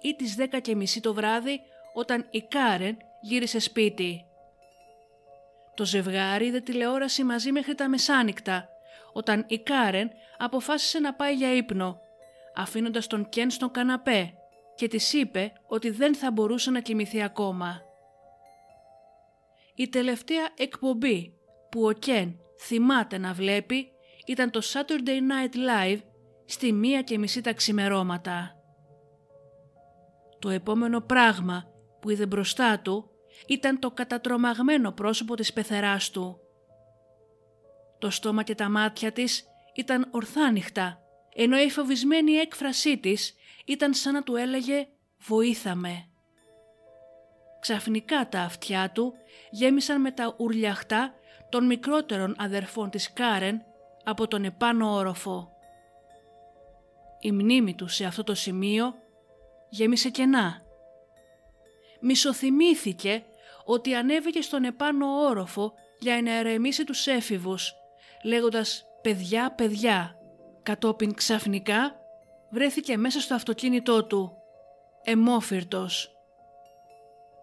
ή 0.01 0.15
τις 0.15 0.35
10.30 0.39 0.85
το 1.01 1.13
βράδυ, 1.13 1.61
όταν 1.93 2.27
η 2.31 2.41
Κάρεν 2.41 2.97
γύρισε 3.21 3.59
σπίτι. 3.59 4.25
Το 5.75 5.85
ζευγάρι 5.85 6.45
είδε 6.45 6.59
τηλεόραση 6.59 7.23
μαζί 7.23 7.51
μέχρι 7.51 7.75
τα 7.75 7.89
μεσάνυχτα, 7.89 8.67
όταν 9.13 9.45
η 9.47 9.59
Κάρεν 9.59 10.11
αποφάσισε 10.37 10.99
να 10.99 11.13
πάει 11.13 11.35
για 11.35 11.55
ύπνο, 11.55 11.99
αφήνοντας 12.55 13.07
τον 13.07 13.29
Κεν 13.29 13.49
στον 13.49 13.71
καναπέ 13.71 14.33
και 14.75 14.87
της 14.87 15.13
είπε 15.13 15.53
ότι 15.67 15.89
δεν 15.89 16.15
θα 16.15 16.31
μπορούσε 16.31 16.71
να 16.71 16.79
κοιμηθεί 16.79 17.21
ακόμα. 17.21 17.81
Η 19.75 19.89
τελευταία 19.89 20.49
εκπομπή 20.57 21.33
που 21.69 21.85
ο 21.85 21.91
Κεν 21.91 22.39
θυμάται 22.59 23.17
να 23.17 23.33
βλέπει 23.33 23.91
ήταν 24.25 24.51
το 24.51 24.61
Saturday 24.63 25.07
Night 25.07 25.55
Live 25.55 25.99
στη 26.45 26.71
μία 26.71 27.01
και 27.01 27.17
μισή 27.17 27.41
τα 27.41 27.53
ξημερώματα. 27.53 28.57
Το 30.39 30.49
επόμενο 30.49 31.01
πράγμα 31.01 31.65
που 32.01 32.09
είδε 32.09 32.25
μπροστά 32.25 32.79
του 32.79 33.12
ήταν 33.47 33.79
το 33.79 33.91
κατατρομαγμένο 33.91 34.91
πρόσωπο 34.91 35.35
της 35.35 35.53
πεθεράς 35.53 36.09
του. 36.09 36.39
Το 37.99 38.09
στόμα 38.09 38.43
και 38.43 38.55
τα 38.55 38.69
μάτια 38.69 39.11
της 39.11 39.47
ήταν 39.75 40.07
ορθάνυχτα, 40.11 41.01
ενώ 41.35 41.57
η 41.57 41.69
φοβισμένη 41.69 42.31
έκφρασή 42.31 42.97
της 42.97 43.35
ήταν 43.65 43.93
σαν 43.93 44.13
να 44.13 44.23
του 44.23 44.35
έλεγε 44.35 44.87
«Βοήθαμε». 45.17 46.07
Ξαφνικά 47.59 48.29
τα 48.29 48.41
αυτιά 48.41 48.91
του 48.91 49.13
γέμισαν 49.51 50.01
με 50.01 50.11
τα 50.11 50.35
ουρλιαχτά 50.37 51.13
των 51.49 51.65
μικρότερων 51.65 52.35
αδερφών 52.37 52.89
της 52.89 53.13
Κάρεν 53.13 53.61
από 54.03 54.27
τον 54.27 54.43
επάνω 54.43 54.93
όροφο. 54.93 55.51
Η 57.19 57.31
μνήμη 57.31 57.75
του 57.75 57.87
σε 57.87 58.05
αυτό 58.05 58.23
το 58.23 58.33
σημείο 58.33 58.93
γέμισε 59.69 60.09
κενά. 60.09 60.61
Μισοθυμήθηκε 62.01 63.23
ότι 63.65 63.93
ανέβηκε 63.93 64.41
στον 64.41 64.63
επάνω 64.63 65.05
όροφο 65.07 65.73
για 65.99 66.21
να 66.21 66.31
ερεμήσει 66.33 66.83
τους 66.83 67.07
έφηβους, 67.07 67.73
λέγοντας 68.23 68.85
«παιδιά, 69.01 69.51
παιδιά». 69.51 70.17
Κατόπιν 70.63 71.13
ξαφνικά 71.13 71.95
βρέθηκε 72.49 72.97
μέσα 72.97 73.19
στο 73.19 73.35
αυτοκίνητό 73.35 74.05
του, 74.05 74.37
εμόφυρτος. 75.03 76.11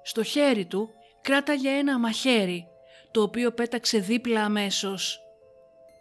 Στο 0.03 0.23
χέρι 0.23 0.67
του 0.67 0.91
κράταγε 1.21 1.69
ένα 1.69 1.99
μαχαίρι, 1.99 2.69
το 3.11 3.23
οποίο 3.23 3.53
πέταξε 3.53 3.99
δίπλα 3.99 4.45
αμέσως. 4.45 5.21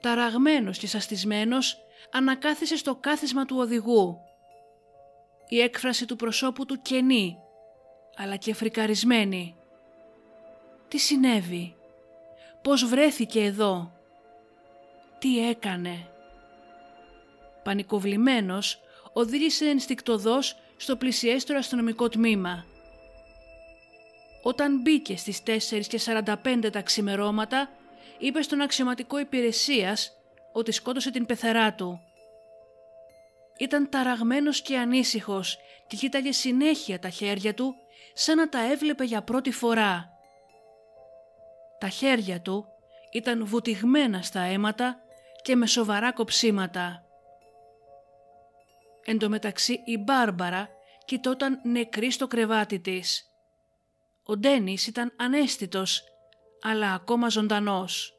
Ταραγμένος 0.02 0.78
και 0.78 0.88
σαστισμένος, 0.88 1.78
ανακάθισε 2.12 2.78
στο 2.78 2.96
κάθισμα 2.96 3.46
του 3.46 3.56
οδηγού. 3.60 4.18
Η 5.48 5.60
έκφραση 5.60 6.06
του 6.06 6.16
προσώπου 6.16 6.66
του 6.66 6.82
κενή, 6.82 7.38
αλλά 8.16 8.36
και 8.36 8.54
φρικαρισμένη. 8.54 9.59
Τι 10.90 10.98
συνέβη, 10.98 11.76
πώς 12.62 12.86
βρέθηκε 12.86 13.44
εδώ, 13.44 13.92
τι 15.20 15.50
έκανε; 15.50 16.08
Πανικοβλημένος, 17.64 18.80
οδήγησε 19.14 19.66
ενστικτοδός 19.66 20.58
στο 20.78 20.96
πλησιέστερο 20.96 21.60
αστυνομικό 21.60 22.10
τμήμα. 22.10 22.66
Όταν 24.44 24.82
μπήκε 24.82 25.18
στις 25.18 25.44
4 25.44 25.88
και 25.88 26.00
45 26.06 26.70
τα 26.72 26.82
ξημερώματα, 26.82 27.70
είπε 28.18 28.42
στον 28.42 28.62
αξιωματικό 28.62 29.20
υπηρεσίας 29.20 30.12
ότι 30.54 30.72
σκότωσε 30.72 31.12
την 31.12 31.26
πεθερά 31.26 31.74
του. 31.74 32.00
Ήταν 33.60 33.90
ταραγμένος 33.90 34.62
και 34.62 34.78
ανήσυχος 34.78 35.58
και 35.88 35.96
κοίταγε 35.96 36.32
συνέχεια 36.32 37.00
τα 37.00 37.10
χέρια 37.10 37.54
του 37.54 37.76
σαν 38.14 38.38
να 38.38 38.50
τα 38.50 38.72
έβλεπε 38.72 39.04
για 39.04 39.22
πρώτη 39.22 39.52
φορά. 39.52 40.19
Τα 41.80 41.90
χέρια 41.90 42.42
του 42.42 42.66
ήταν 43.12 43.46
βουτυγμένα 43.46 44.22
στα 44.22 44.40
αίματα 44.40 45.00
και 45.42 45.56
με 45.56 45.66
σοβαρά 45.66 46.12
κοψίματα. 46.12 47.04
Εν 49.06 49.18
τω 49.18 49.30
μεταξύ 49.30 49.82
η 49.86 49.98
Μπάρμπαρα 49.98 50.70
κοιτόταν 51.06 51.60
νεκρή 51.64 52.12
στο 52.12 52.28
κρεβάτι 52.28 52.80
της. 52.80 53.24
Ο 54.24 54.38
Ντένις 54.38 54.88
ήταν 54.88 55.14
ανέστητος, 55.18 56.04
αλλά 56.62 56.94
ακόμα 56.94 57.30
ζωντανός. 57.30 58.14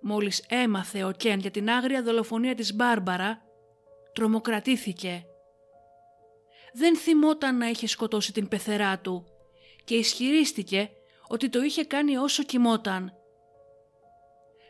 Μόλις 0.00 0.44
έμαθε 0.48 1.04
ο 1.04 1.12
Κεν 1.12 1.38
για 1.38 1.50
την 1.50 1.70
άγρια 1.70 2.02
δολοφονία 2.02 2.54
της 2.54 2.74
Μπάρμπαρα, 2.74 3.42
τρομοκρατήθηκε. 4.12 5.24
Δεν 6.72 6.96
θυμόταν 6.96 7.56
να 7.56 7.68
είχε 7.68 7.86
σκοτώσει 7.86 8.32
την 8.32 8.48
πεθερά 8.48 8.98
του 8.98 9.24
και 9.84 9.94
ισχυρίστηκε 9.94 10.90
ότι 11.28 11.48
το 11.48 11.62
είχε 11.62 11.84
κάνει 11.84 12.16
όσο 12.16 12.42
κοιμόταν. 12.42 13.12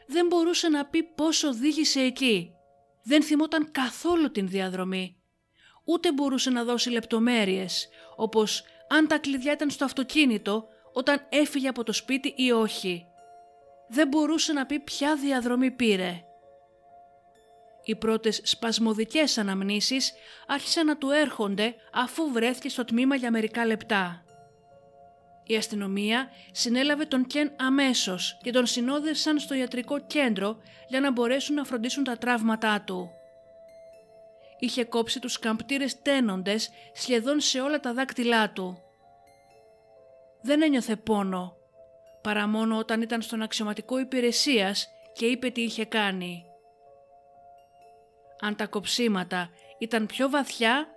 Δεν 0.06 0.26
μπορούσε 0.26 0.68
να 0.68 0.86
πει 0.86 1.02
πόσο 1.02 1.48
οδήγησε 1.48 2.00
εκεί. 2.00 2.52
Δεν 3.02 3.22
θυμόταν 3.22 3.70
καθόλου 3.70 4.30
την 4.30 4.48
διαδρομή. 4.48 5.12
ούτε 5.84 6.12
μπορούσε 6.12 6.50
να 6.50 6.64
δώσει 6.64 6.90
λεπτομέρειες, 6.90 7.88
όπως 8.16 8.62
αν 8.88 9.06
τα 9.06 9.18
κλειδιά 9.18 9.52
ήταν 9.52 9.70
στο 9.70 9.84
αυτοκίνητο 9.84 10.68
όταν 10.92 11.26
έφυγε 11.28 11.68
από 11.68 11.84
το 11.84 11.92
σπίτι 11.92 12.34
ή 12.36 12.52
όχι. 12.52 13.06
Δεν 13.88 14.08
μπορούσε 14.08 14.52
να 14.52 14.66
πει 14.66 14.80
ποια 14.80 15.16
διαδρομή 15.16 15.70
πήρε. 15.70 16.22
Οι 17.84 17.96
πρώτες 17.96 18.40
σπασμωδικές 18.44 19.38
αναμνήσεις 19.38 20.12
άρχισαν 20.46 20.86
να 20.86 20.96
του 20.96 21.10
έρχονται 21.10 21.74
αφού 21.92 22.32
βρέθηκε 22.32 22.68
στο 22.68 22.84
τμήμα 22.84 23.14
για 23.16 23.30
μερικά 23.30 23.66
λεπτά. 23.66 24.22
Η 25.50 25.56
αστυνομία 25.56 26.30
συνέλαβε 26.52 27.04
τον 27.04 27.26
Κεν 27.26 27.52
αμέσως 27.56 28.38
και 28.42 28.50
τον 28.50 28.66
συνόδευσαν 28.66 29.38
στο 29.38 29.54
ιατρικό 29.54 29.98
κέντρο 29.98 30.58
για 30.88 31.00
να 31.00 31.12
μπορέσουν 31.12 31.54
να 31.54 31.64
φροντίσουν 31.64 32.04
τα 32.04 32.16
τραύματά 32.16 32.82
του. 32.86 33.10
Είχε 34.58 34.84
κόψει 34.84 35.20
τους 35.20 35.38
καμπτήρες 35.38 36.02
τένοντες 36.02 36.70
σχεδόν 36.92 37.40
σε 37.40 37.60
όλα 37.60 37.80
τα 37.80 37.92
δάκτυλά 37.92 38.50
του. 38.50 38.82
Δεν 40.42 40.62
ένιωθε 40.62 40.96
πόνο, 40.96 41.56
παρά 42.22 42.46
μόνο 42.46 42.78
όταν 42.78 43.02
ήταν 43.02 43.22
στον 43.22 43.42
αξιωματικό 43.42 43.98
υπηρεσίας 43.98 44.88
και 45.12 45.26
είπε 45.26 45.50
τι 45.50 45.62
είχε 45.62 45.84
κάνει. 45.84 46.44
Αν 48.40 48.56
τα 48.56 48.66
κοψίματα 48.66 49.50
ήταν 49.78 50.06
πιο 50.06 50.30
βαθιά, 50.30 50.88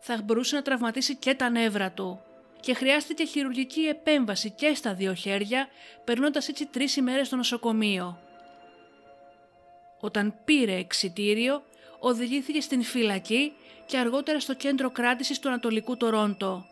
θα 0.00 0.20
μπορούσε 0.24 0.56
να 0.56 0.62
τραυματίσει 0.62 1.16
και 1.16 1.34
τα 1.34 1.50
νεύρα 1.50 1.92
του 1.92 2.20
και 2.62 2.74
χρειάστηκε 2.74 3.24
χειρουργική 3.24 3.80
επέμβαση 3.80 4.50
και 4.50 4.74
στα 4.74 4.94
δύο 4.94 5.14
χέρια, 5.14 5.68
περνώντας 6.04 6.48
έτσι 6.48 6.66
τρεις 6.66 6.96
ημέρες 6.96 7.26
στο 7.26 7.36
νοσοκομείο. 7.36 8.18
Όταν 10.00 10.34
πήρε 10.44 10.74
εξιτήριο, 10.74 11.62
οδηγήθηκε 11.98 12.60
στην 12.60 12.82
φυλακή 12.82 13.52
και 13.86 13.98
αργότερα 13.98 14.40
στο 14.40 14.54
κέντρο 14.54 14.90
κράτησης 14.90 15.38
του 15.38 15.48
Ανατολικού 15.48 15.96
Τορόντο. 15.96 16.64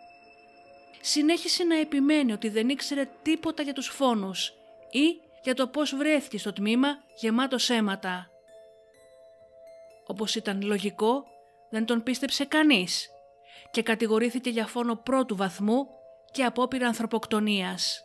Συνέχισε 1.01 1.65
να 1.65 1.79
επιμένει 1.79 2.33
ότι 2.33 2.49
δεν 2.49 2.69
ήξερε 2.69 3.09
τίποτα 3.23 3.63
για 3.63 3.73
τους 3.73 3.87
φόνους 3.87 4.53
ή 4.91 5.21
για 5.43 5.55
το 5.55 5.67
πώς 5.67 5.95
βρέθηκε 5.97 6.39
στο 6.39 6.53
τμήμα 6.53 6.89
γεμάτο 7.21 7.57
αίματα. 7.69 8.31
Όπως 10.07 10.35
ήταν 10.35 10.63
λογικό, 10.63 11.25
δεν 11.71 11.85
τον 11.85 12.03
πίστεψε 12.03 12.45
κανείς 12.45 13.11
και 13.71 13.83
κατηγορήθηκε 13.83 14.51
για 14.51 14.67
φόνο 14.67 14.97
πρώτου 14.97 15.37
βαθμού 15.37 15.87
και 16.33 16.45
απόπειρα 16.45 16.87
ανθρωποκτονίας. 16.87 18.05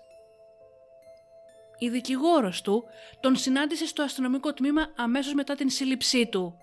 Η 1.77 1.89
δικηγόρος 1.89 2.61
του 2.61 2.83
τον 3.19 3.35
συνάντησε 3.35 3.87
στο 3.87 4.03
αστυνομικό 4.03 4.53
τμήμα 4.53 4.93
αμέσως 4.95 5.33
μετά 5.33 5.55
την 5.55 5.69
σύλληψή 5.69 6.27
του 6.27 6.57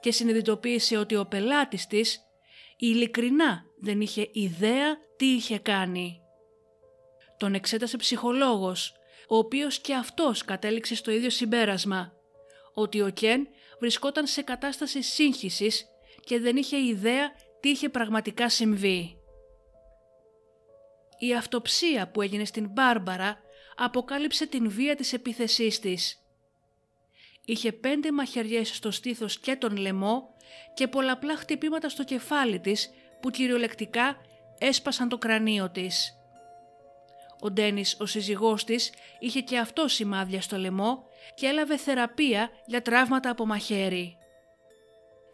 και 0.00 0.12
συνειδητοποίησε 0.12 0.96
ότι 0.96 1.16
ο 1.16 1.26
πελάτης 1.26 1.86
της 1.86 2.20
ειλικρινά 2.76 3.62
δεν 3.80 4.00
είχε 4.00 4.28
ιδέα 4.32 4.96
τι 5.16 5.26
είχε 5.26 5.58
κάνει. 5.58 6.20
Τον 7.36 7.54
εξέτασε 7.54 7.96
ψυχολόγος, 7.96 8.94
ο 9.28 9.36
οποίος 9.36 9.78
και 9.78 9.94
αυτός 9.94 10.44
κατέληξε 10.44 10.94
στο 10.94 11.10
ίδιο 11.10 11.30
συμπέρασμα, 11.30 12.12
ότι 12.74 13.00
ο 13.00 13.10
Κεν 13.10 13.48
βρισκόταν 13.80 14.26
σε 14.26 14.42
κατάσταση 14.42 15.02
σύγχυσης 15.02 15.86
και 16.24 16.38
δεν 16.38 16.56
είχε 16.56 16.76
ιδέα 16.76 17.32
τι 17.64 17.70
είχε 17.70 17.88
πραγματικά 17.88 18.48
συμβεί. 18.48 19.16
Η 21.18 21.34
αυτοψία 21.34 22.08
που 22.08 22.22
έγινε 22.22 22.44
στην 22.44 22.68
Μπάρμπαρα 22.68 23.38
αποκάλυψε 23.76 24.46
την 24.46 24.70
βία 24.70 24.96
της 24.96 25.12
επίθεσής 25.12 25.80
της. 25.80 26.24
Είχε 27.44 27.72
πέντε 27.72 28.12
μαχαιριές 28.12 28.76
στο 28.76 28.90
στήθος 28.90 29.38
και 29.38 29.56
τον 29.56 29.76
λαιμό 29.76 30.34
και 30.74 30.88
πολλαπλά 30.88 31.36
χτυπήματα 31.36 31.88
στο 31.88 32.04
κεφάλι 32.04 32.60
της 32.60 32.90
που 33.20 33.30
κυριολεκτικά 33.30 34.16
έσπασαν 34.58 35.08
το 35.08 35.18
κρανίο 35.18 35.70
της. 35.70 36.18
Ο 37.40 37.50
Ντένις, 37.50 37.96
ο 38.00 38.06
σύζυγός 38.06 38.64
της, 38.64 38.92
είχε 39.18 39.40
και 39.40 39.58
αυτό 39.58 39.88
σημάδια 39.88 40.40
στο 40.40 40.56
λαιμό 40.56 41.04
και 41.34 41.46
έλαβε 41.46 41.76
θεραπεία 41.76 42.50
για 42.66 42.82
τραύματα 42.82 43.30
από 43.30 43.46
μαχαίρι. 43.46 44.18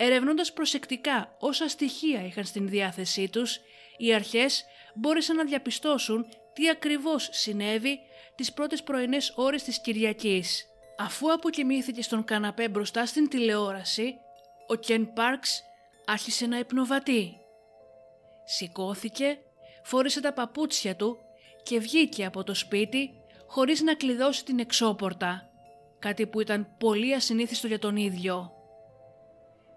Ερευνώντας 0.03 0.53
προσεκτικά 0.53 1.37
όσα 1.39 1.69
στοιχεία 1.69 2.27
είχαν 2.27 2.45
στην 2.45 2.69
διάθεσή 2.69 3.29
τους, 3.29 3.61
οι 3.97 4.15
αρχές 4.15 4.65
μπόρεσαν 4.95 5.37
να 5.37 5.45
διαπιστώσουν 5.45 6.27
τι 6.53 6.69
ακριβώς 6.69 7.29
συνέβη 7.33 8.01
τις 8.35 8.53
πρώτες 8.53 8.83
πρωινές 8.83 9.33
ώρες 9.37 9.63
της 9.63 9.81
Κυριακής. 9.81 10.67
Αφού 10.99 11.33
αποκοιμήθηκε 11.33 12.03
στον 12.03 12.25
καναπέ 12.25 12.69
μπροστά 12.69 13.07
στην 13.07 13.29
τηλεόραση, 13.29 14.15
ο 14.67 14.75
Κεν 14.75 15.13
Πάρξ 15.13 15.63
άρχισε 16.05 16.47
να 16.47 16.59
υπνοβατεί. 16.59 17.37
Σηκώθηκε, 18.45 19.39
φόρεσε 19.83 20.21
τα 20.21 20.33
παπούτσια 20.33 20.97
του 20.97 21.19
και 21.63 21.79
βγήκε 21.79 22.25
από 22.25 22.45
το 22.45 22.55
σπίτι 22.55 23.11
χωρίς 23.47 23.81
να 23.81 23.95
κλειδώσει 23.95 24.45
την 24.45 24.59
εξώπορτα, 24.59 25.51
κάτι 25.99 26.27
που 26.27 26.41
ήταν 26.41 26.77
πολύ 26.79 27.15
ασυνήθιστο 27.15 27.67
για 27.67 27.79
τον 27.79 27.97
ίδιο. 27.97 28.55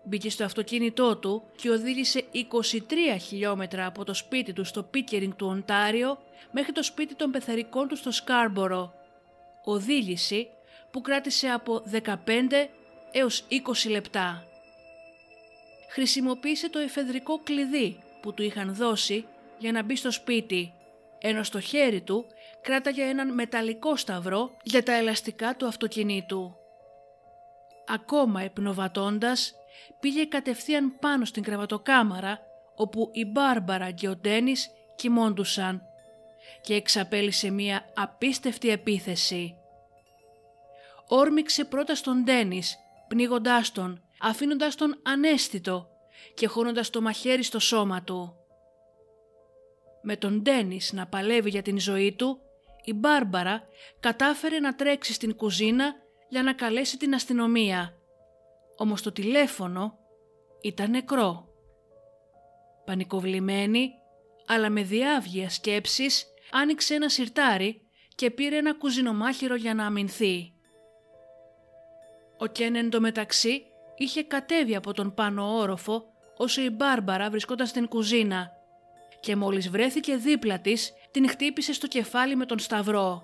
Μπήκε 0.03 0.29
στο 0.29 0.43
αυτοκίνητό 0.43 1.17
του 1.17 1.43
και 1.55 1.69
οδήγησε 1.69 2.23
23 2.51 3.19
χιλιόμετρα 3.21 3.85
από 3.85 4.03
το 4.03 4.13
σπίτι 4.13 4.53
του 4.53 4.63
στο 4.63 4.83
Πίκερινγκ 4.83 5.33
του 5.33 5.47
Οντάριο 5.47 6.17
μέχρι 6.51 6.71
το 6.71 6.83
σπίτι 6.83 7.15
των 7.15 7.31
πεθερικών 7.31 7.87
του 7.87 7.95
στο 7.95 8.11
Σκάρμπορο. 8.11 8.93
Οδήγηση 9.63 10.47
που 10.91 11.01
κράτησε 11.01 11.47
από 11.47 11.83
15 11.91 12.15
έως 13.11 13.43
20 13.85 13.89
λεπτά. 13.89 14.43
Χρησιμοποίησε 15.89 16.69
το 16.69 16.79
εφεδρικό 16.79 17.39
κλειδί 17.43 17.99
που 18.21 18.33
του 18.33 18.43
είχαν 18.43 18.73
δώσει 18.75 19.25
για 19.57 19.71
να 19.71 19.83
μπει 19.83 19.95
στο 19.95 20.11
σπίτι, 20.11 20.73
ενώ 21.19 21.43
στο 21.43 21.59
χέρι 21.59 22.01
του 22.01 22.25
κράταγε 22.61 23.03
έναν 23.03 23.33
μεταλλικό 23.33 23.95
σταυρό 23.95 24.51
για 24.63 24.83
τα 24.83 24.93
ελαστικά 24.93 25.55
του 25.55 25.67
αυτοκινήτου. 25.67 26.55
Ακόμα 27.87 28.41
επνοβατώντας, 28.41 29.55
πήγε 29.99 30.25
κατευθείαν 30.25 30.99
πάνω 30.99 31.25
στην 31.25 31.43
κρεβατοκάμαρα 31.43 32.39
όπου 32.75 33.09
η 33.13 33.25
Μπάρμπαρα 33.25 33.91
και 33.91 34.07
ο 34.07 34.15
Ντένις 34.15 34.69
κοιμώντουσαν 34.95 35.81
και 36.61 36.73
εξαπέλυσε 36.73 37.49
μία 37.49 37.85
απίστευτη 37.95 38.69
επίθεση. 38.69 39.55
Όρμηξε 41.07 41.65
πρώτα 41.65 41.95
στον 41.95 42.23
Ντένις, 42.23 42.77
πνίγοντάς 43.07 43.71
τον, 43.71 44.01
αφήνοντας 44.21 44.75
τον 44.75 44.99
ανέστητο 45.03 45.87
και 46.33 46.47
χώνοντας 46.47 46.89
το 46.89 47.01
μαχαίρι 47.01 47.43
στο 47.43 47.59
σώμα 47.59 48.03
του. 48.03 48.35
Με 50.01 50.15
τον 50.15 50.41
Ντένις 50.41 50.93
να 50.93 51.07
παλεύει 51.07 51.49
για 51.49 51.61
την 51.61 51.79
ζωή 51.79 52.13
του, 52.13 52.39
η 52.83 52.93
Μπάρμπαρα 52.93 53.63
κατάφερε 53.99 54.59
να 54.59 54.75
τρέξει 54.75 55.13
στην 55.13 55.35
κουζίνα 55.35 55.95
για 56.29 56.43
να 56.43 56.53
καλέσει 56.53 56.97
την 56.97 57.13
αστυνομία 57.13 57.97
όμως 58.77 59.01
το 59.01 59.11
τηλέφωνο 59.11 59.97
ήταν 60.61 60.89
νεκρό. 60.89 61.47
Πανικοβλημένη, 62.85 63.89
αλλά 64.47 64.69
με 64.69 64.81
διάβγεια 64.81 65.49
σκέψεις, 65.49 66.25
άνοιξε 66.51 66.93
ένα 66.93 67.09
σιρτάρι 67.09 67.81
και 68.15 68.31
πήρε 68.31 68.57
ένα 68.57 68.73
κουζινομάχυρο 68.73 69.55
για 69.55 69.73
να 69.73 69.85
αμυνθεί. 69.85 70.53
Ο 72.37 72.45
Κέν 72.45 72.75
εντωμεταξύ 72.75 73.65
είχε 73.95 74.23
κατέβει 74.23 74.75
από 74.75 74.93
τον 74.93 75.13
πάνω 75.13 75.57
όροφο 75.57 76.05
όσο 76.37 76.61
η 76.61 76.69
Μπάρμπαρα 76.69 77.29
βρισκόταν 77.29 77.67
στην 77.67 77.87
κουζίνα 77.87 78.51
και 79.19 79.35
μόλις 79.35 79.69
βρέθηκε 79.69 80.15
δίπλα 80.15 80.59
της 80.59 80.93
την 81.11 81.29
χτύπησε 81.29 81.73
στο 81.73 81.87
κεφάλι 81.87 82.35
με 82.35 82.45
τον 82.45 82.59
σταυρό. 82.59 83.23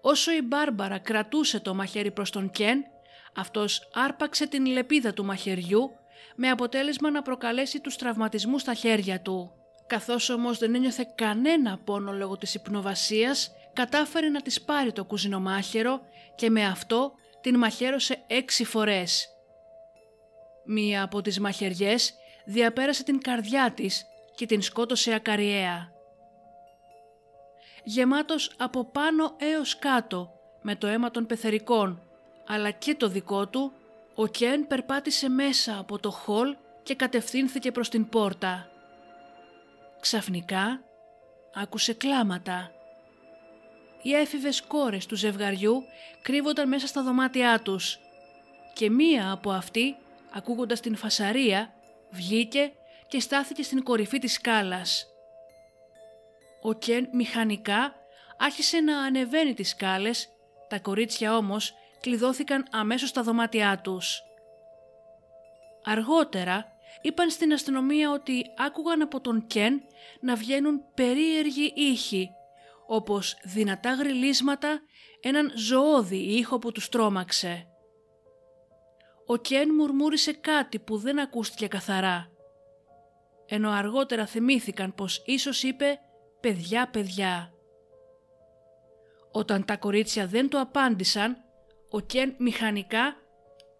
Όσο 0.00 0.32
η 0.32 0.42
Μπάρμπαρα 0.42 0.98
κρατούσε 0.98 1.60
το 1.60 1.74
μαχαίρι 1.74 2.10
προς 2.10 2.30
τον 2.30 2.50
Κεν, 2.50 2.84
αυτός 3.34 3.88
άρπαξε 3.94 4.46
την 4.46 4.66
λεπίδα 4.66 5.12
του 5.12 5.24
μαχαιριού 5.24 5.90
με 6.36 6.50
αποτέλεσμα 6.50 7.10
να 7.10 7.22
προκαλέσει 7.22 7.80
τους 7.80 7.96
τραυματισμούς 7.96 8.60
στα 8.60 8.74
χέρια 8.74 9.20
του. 9.20 9.52
Καθώς 9.86 10.30
όμως 10.30 10.58
δεν 10.58 10.74
ένιωθε 10.74 11.12
κανένα 11.14 11.78
πόνο 11.84 12.12
λόγω 12.12 12.36
της 12.36 12.54
υπνοβασίας, 12.54 13.50
κατάφερε 13.72 14.28
να 14.28 14.42
της 14.42 14.62
πάρει 14.62 14.92
το 14.92 15.04
κουζινομάχαιρο 15.04 16.00
και 16.34 16.50
με 16.50 16.66
αυτό 16.66 17.12
την 17.40 17.58
μαχαίρωσε 17.58 18.24
έξι 18.26 18.64
φορές. 18.64 19.28
Μία 20.64 21.02
από 21.02 21.22
τις 21.22 21.40
μαχαιριές 21.40 22.14
διαπέρασε 22.44 23.04
την 23.04 23.20
καρδιά 23.20 23.72
της 23.72 24.06
και 24.34 24.46
την 24.46 24.62
σκότωσε 24.62 25.14
ακαριέα. 25.14 25.90
Γεμάτος 27.84 28.52
από 28.58 28.84
πάνω 28.84 29.36
έως 29.38 29.78
κάτω 29.78 30.30
με 30.62 30.76
το 30.76 30.86
αίμα 30.86 31.10
των 31.10 31.26
πεθερικών 31.26 32.02
αλλά 32.52 32.70
και 32.70 32.94
το 32.94 33.08
δικό 33.08 33.48
του, 33.48 33.72
ο 34.14 34.26
Κέν 34.26 34.66
περπάτησε 34.66 35.28
μέσα 35.28 35.78
από 35.78 35.98
το 35.98 36.10
χολ 36.10 36.56
και 36.82 36.94
κατευθύνθηκε 36.94 37.72
προς 37.72 37.88
την 37.88 38.08
πόρτα. 38.08 38.68
Ξαφνικά 40.00 40.82
άκουσε 41.54 41.92
κλάματα. 41.92 42.70
Οι 44.02 44.14
έφηβες 44.14 44.62
κόρες 44.62 45.06
του 45.06 45.16
ζευγαριού 45.16 45.82
κρύβονταν 46.22 46.68
μέσα 46.68 46.86
στα 46.86 47.02
δωμάτια 47.02 47.60
τους 47.60 47.98
και 48.74 48.90
μία 48.90 49.32
από 49.32 49.50
αυτή, 49.50 49.96
ακούγοντας 50.32 50.80
την 50.80 50.96
φασαρία, 50.96 51.74
βγήκε 52.10 52.72
και 53.08 53.20
στάθηκε 53.20 53.62
στην 53.62 53.82
κορυφή 53.82 54.18
της 54.18 54.32
σκάλας. 54.32 55.06
Ο 56.62 56.72
Κεν 56.72 57.08
μηχανικά 57.12 57.94
άρχισε 58.38 58.80
να 58.80 58.98
ανεβαίνει 58.98 59.54
τις 59.54 59.68
σκάλες, 59.68 60.28
τα 60.68 60.78
κορίτσια 60.78 61.36
όμως 61.36 61.74
κλειδώθηκαν 62.02 62.66
αμέσως 62.70 63.08
στα 63.08 63.22
δωμάτια 63.22 63.80
τους. 63.82 64.22
Αργότερα 65.84 66.66
είπαν 67.02 67.30
στην 67.30 67.52
αστυνομία 67.52 68.10
ότι 68.10 68.44
άκουγαν 68.56 69.02
από 69.02 69.20
τον 69.20 69.46
Κεν 69.46 69.82
να 70.20 70.34
βγαίνουν 70.34 70.80
περίεργοι 70.94 71.72
ήχοι, 71.76 72.30
όπως 72.86 73.36
δυνατά 73.44 73.92
γριλίσματα, 73.92 74.80
έναν 75.20 75.52
ζωώδη 75.56 76.16
ήχο 76.16 76.58
που 76.58 76.72
τους 76.72 76.88
τρόμαξε. 76.88 77.66
Ο 79.26 79.36
Κεν 79.36 79.74
μουρμούρισε 79.74 80.32
κάτι 80.32 80.78
που 80.78 80.96
δεν 80.96 81.18
ακούστηκε 81.18 81.66
καθαρά, 81.66 82.30
ενώ 83.46 83.70
αργότερα 83.70 84.26
θυμήθηκαν 84.26 84.94
πως 84.94 85.22
ίσως 85.26 85.62
είπε 85.62 85.98
«παιδιά, 86.40 86.88
παιδιά». 86.88 87.52
Όταν 89.32 89.64
τα 89.64 89.76
κορίτσια 89.76 90.26
δεν 90.26 90.48
το 90.48 90.60
απάντησαν, 90.60 91.36
ο 91.94 92.00
Κεν 92.00 92.34
μηχανικά 92.38 93.16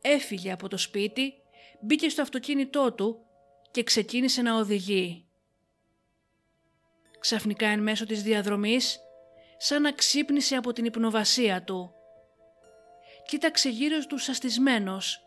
έφυγε 0.00 0.52
από 0.52 0.68
το 0.68 0.76
σπίτι, 0.76 1.34
μπήκε 1.80 2.08
στο 2.08 2.22
αυτοκίνητό 2.22 2.92
του 2.92 3.26
και 3.70 3.82
ξεκίνησε 3.82 4.42
να 4.42 4.56
οδηγεί. 4.56 5.26
Ξαφνικά 7.18 7.66
εν 7.66 7.82
μέσω 7.82 8.06
της 8.06 8.22
διαδρομής, 8.22 9.00
σαν 9.56 9.82
να 9.82 9.92
ξύπνησε 9.92 10.56
από 10.56 10.72
την 10.72 10.84
υπνοβασία 10.84 11.62
του. 11.62 11.94
Κοίταξε 13.26 13.68
γύρω 13.68 13.98
του 13.98 14.18
σαστισμένος. 14.18 15.20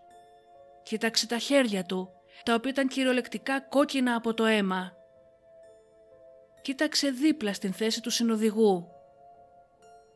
Κοίταξε 0.84 1.28
τα 1.28 1.38
χέρια 1.38 1.84
του, 1.84 2.10
τα 2.44 2.54
οποία 2.54 2.72
ήταν 2.72 2.88
κυριολεκτικά 2.88 3.62
κόκκινα 3.62 4.16
από 4.16 4.34
το 4.34 4.46
αίμα. 4.46 4.94
Κοίταξε 6.62 7.10
δίπλα 7.10 7.54
στην 7.54 7.74
θέση 7.74 8.02
του 8.02 8.10
συνοδηγού. 8.10 8.88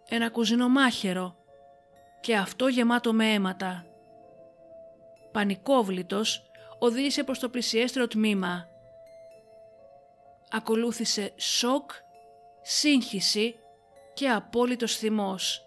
Ένα 0.09 0.29
κουζινό 0.29 0.69
μάχαιρο 0.69 1.38
και 2.21 2.35
αυτό 2.35 2.67
γεμάτο 2.67 3.13
με 3.13 3.33
αίματα. 3.33 3.85
Πανικόβλητος 5.31 6.49
οδήγησε 6.79 7.23
προς 7.23 7.39
το 7.39 7.49
πλησιέστερο 7.49 8.07
τμήμα. 8.07 8.67
Ακολούθησε 10.51 11.33
σοκ, 11.37 11.91
σύγχυση 12.61 13.55
και 14.13 14.29
απόλυτος 14.29 14.97
θυμός. 14.97 15.63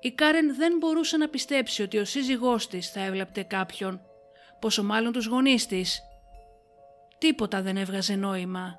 Η 0.00 0.12
Κάρεν 0.12 0.56
δεν 0.56 0.76
μπορούσε 0.76 1.16
να 1.16 1.28
πιστέψει 1.28 1.82
ότι 1.82 1.98
ο 1.98 2.04
σύζυγός 2.04 2.68
της 2.68 2.90
θα 2.90 3.00
έβλεπτε 3.00 3.42
κάποιον, 3.42 4.00
πόσο 4.58 4.82
μάλλον 4.82 5.12
τους 5.12 5.26
γονείς 5.26 5.66
της. 5.66 6.02
Τίποτα 7.18 7.62
δεν 7.62 7.76
έβγαζε 7.76 8.14
νόημα. 8.14 8.78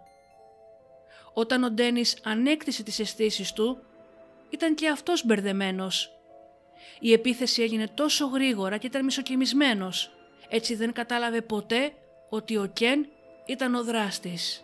Όταν 1.33 1.63
ο 1.63 1.69
Ντένις 1.69 2.19
ανέκτησε 2.23 2.83
τις 2.83 2.99
αισθήσεις 2.99 3.53
του, 3.53 3.83
ήταν 4.49 4.75
και 4.75 4.89
αυτός 4.89 5.25
μπερδεμένος. 5.25 6.14
Η 6.99 7.13
επίθεση 7.13 7.61
έγινε 7.61 7.87
τόσο 7.93 8.25
γρήγορα 8.25 8.77
και 8.77 8.87
ήταν 8.87 9.05
μισοκιμισμένος, 9.05 10.11
έτσι 10.49 10.75
δεν 10.75 10.93
κατάλαβε 10.93 11.41
ποτέ 11.41 11.93
ότι 12.29 12.57
ο 12.57 12.69
Κεν 12.73 13.07
ήταν 13.45 13.75
ο 13.75 13.83
δράστης. 13.83 14.63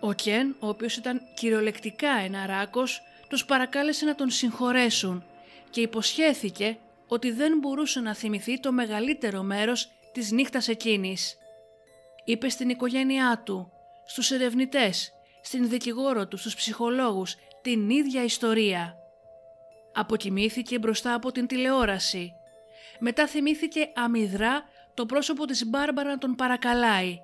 Ο 0.00 0.12
Κεν, 0.12 0.56
ο 0.58 0.68
οποίος 0.68 0.96
ήταν 0.96 1.20
κυριολεκτικά 1.34 2.10
ένα 2.24 2.46
ράκος, 2.46 3.02
τους 3.28 3.44
παρακάλεσε 3.44 4.04
να 4.04 4.14
τον 4.14 4.30
συγχωρέσουν 4.30 5.24
και 5.70 5.80
υποσχέθηκε 5.80 6.78
ότι 7.06 7.30
δεν 7.30 7.58
μπορούσε 7.58 8.00
να 8.00 8.14
θυμηθεί 8.14 8.60
το 8.60 8.72
μεγαλύτερο 8.72 9.42
μέρος 9.42 9.90
της 10.12 10.30
νύχτας 10.30 10.68
εκείνης. 10.68 11.36
Είπε 12.24 12.48
στην 12.48 12.68
οικογένειά 12.68 13.42
του, 13.44 13.72
στους 14.06 14.30
ερευνητές, 14.30 15.12
στην 15.42 15.68
δικηγόρο 15.68 16.26
του, 16.26 16.36
στους 16.36 16.54
ψυχολόγους, 16.54 17.34
την 17.62 17.90
ίδια 17.90 18.24
ιστορία. 18.24 18.96
Αποκοιμήθηκε 19.98 20.78
μπροστά 20.78 21.14
από 21.14 21.32
την 21.32 21.46
τηλεόραση. 21.46 22.32
Μετά 22.98 23.26
θυμήθηκε 23.26 23.92
αμυδρά 23.94 24.62
το 24.94 25.06
πρόσωπο 25.06 25.44
της 25.44 25.66
Μπάρμπαρα 25.66 26.10
να 26.10 26.18
τον 26.18 26.34
παρακαλάει. 26.34 27.18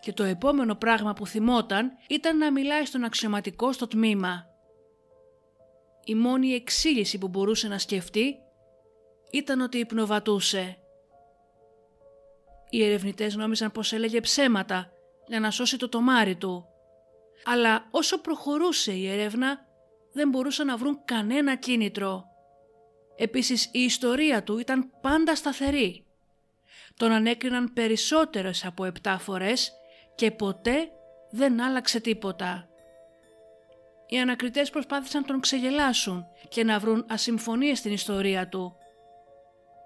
Και 0.00 0.12
το 0.12 0.22
επόμενο 0.22 0.74
πράγμα 0.74 1.12
που 1.12 1.26
θυμόταν 1.26 1.92
ήταν 2.08 2.38
να 2.38 2.52
μιλάει 2.52 2.84
στον 2.84 3.04
αξιωματικό 3.04 3.72
στο 3.72 3.86
τμήμα. 3.86 4.46
Η 6.04 6.14
μόνη 6.14 6.52
εξήγηση 6.52 7.18
που 7.18 7.28
μπορούσε 7.28 7.68
να 7.68 7.78
σκεφτεί 7.78 8.36
ήταν 9.30 9.60
ότι 9.60 9.78
υπνοβατούσε. 9.78 10.76
Οι 12.70 12.84
ερευνητές 12.84 13.36
νόμιζαν 13.36 13.72
πως 13.72 13.92
έλεγε 13.92 14.20
ψέματα 14.20 14.92
για 15.26 15.40
να 15.40 15.50
σώσει 15.50 15.76
το 15.76 15.88
τομάρι 15.88 16.36
του. 16.36 16.66
Αλλά 17.44 17.88
όσο 17.90 18.20
προχωρούσε 18.20 18.92
η 18.92 19.08
έρευνα 19.08 19.66
δεν 20.12 20.28
μπορούσαν 20.28 20.66
να 20.66 20.76
βρουν 20.76 21.00
κανένα 21.04 21.56
κίνητρο. 21.56 22.24
Επίσης 23.16 23.68
η 23.72 23.78
ιστορία 23.80 24.42
του 24.42 24.58
ήταν 24.58 24.90
πάντα 25.00 25.36
σταθερή. 25.36 26.04
Τον 26.96 27.10
ανέκριναν 27.12 27.72
περισσότερες 27.72 28.64
από 28.64 28.84
επτά 28.84 29.18
φορές 29.18 29.72
και 30.14 30.30
ποτέ 30.30 30.88
δεν 31.30 31.60
άλλαξε 31.60 32.00
τίποτα. 32.00 32.66
Οι 34.06 34.18
ανακριτές 34.18 34.70
προσπάθησαν 34.70 35.20
να 35.20 35.26
τον 35.26 35.40
ξεγελάσουν 35.40 36.24
και 36.48 36.64
να 36.64 36.78
βρουν 36.78 37.04
ασυμφωνίες 37.08 37.78
στην 37.78 37.92
ιστορία 37.92 38.48
του. 38.48 38.76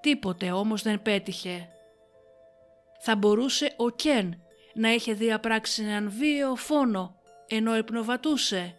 Τίποτε 0.00 0.50
όμως 0.50 0.82
δεν 0.82 1.02
πέτυχε. 1.02 1.68
Θα 3.00 3.16
μπορούσε 3.16 3.74
ο 3.76 3.90
Κεν 3.90 4.42
να 4.74 4.92
είχε 4.92 5.12
διαπράξει 5.12 5.82
έναν 5.82 6.10
βίαιο 6.10 6.56
φόνο 6.56 7.20
ενώ 7.46 7.76
υπνοβατούσε. 7.76 8.74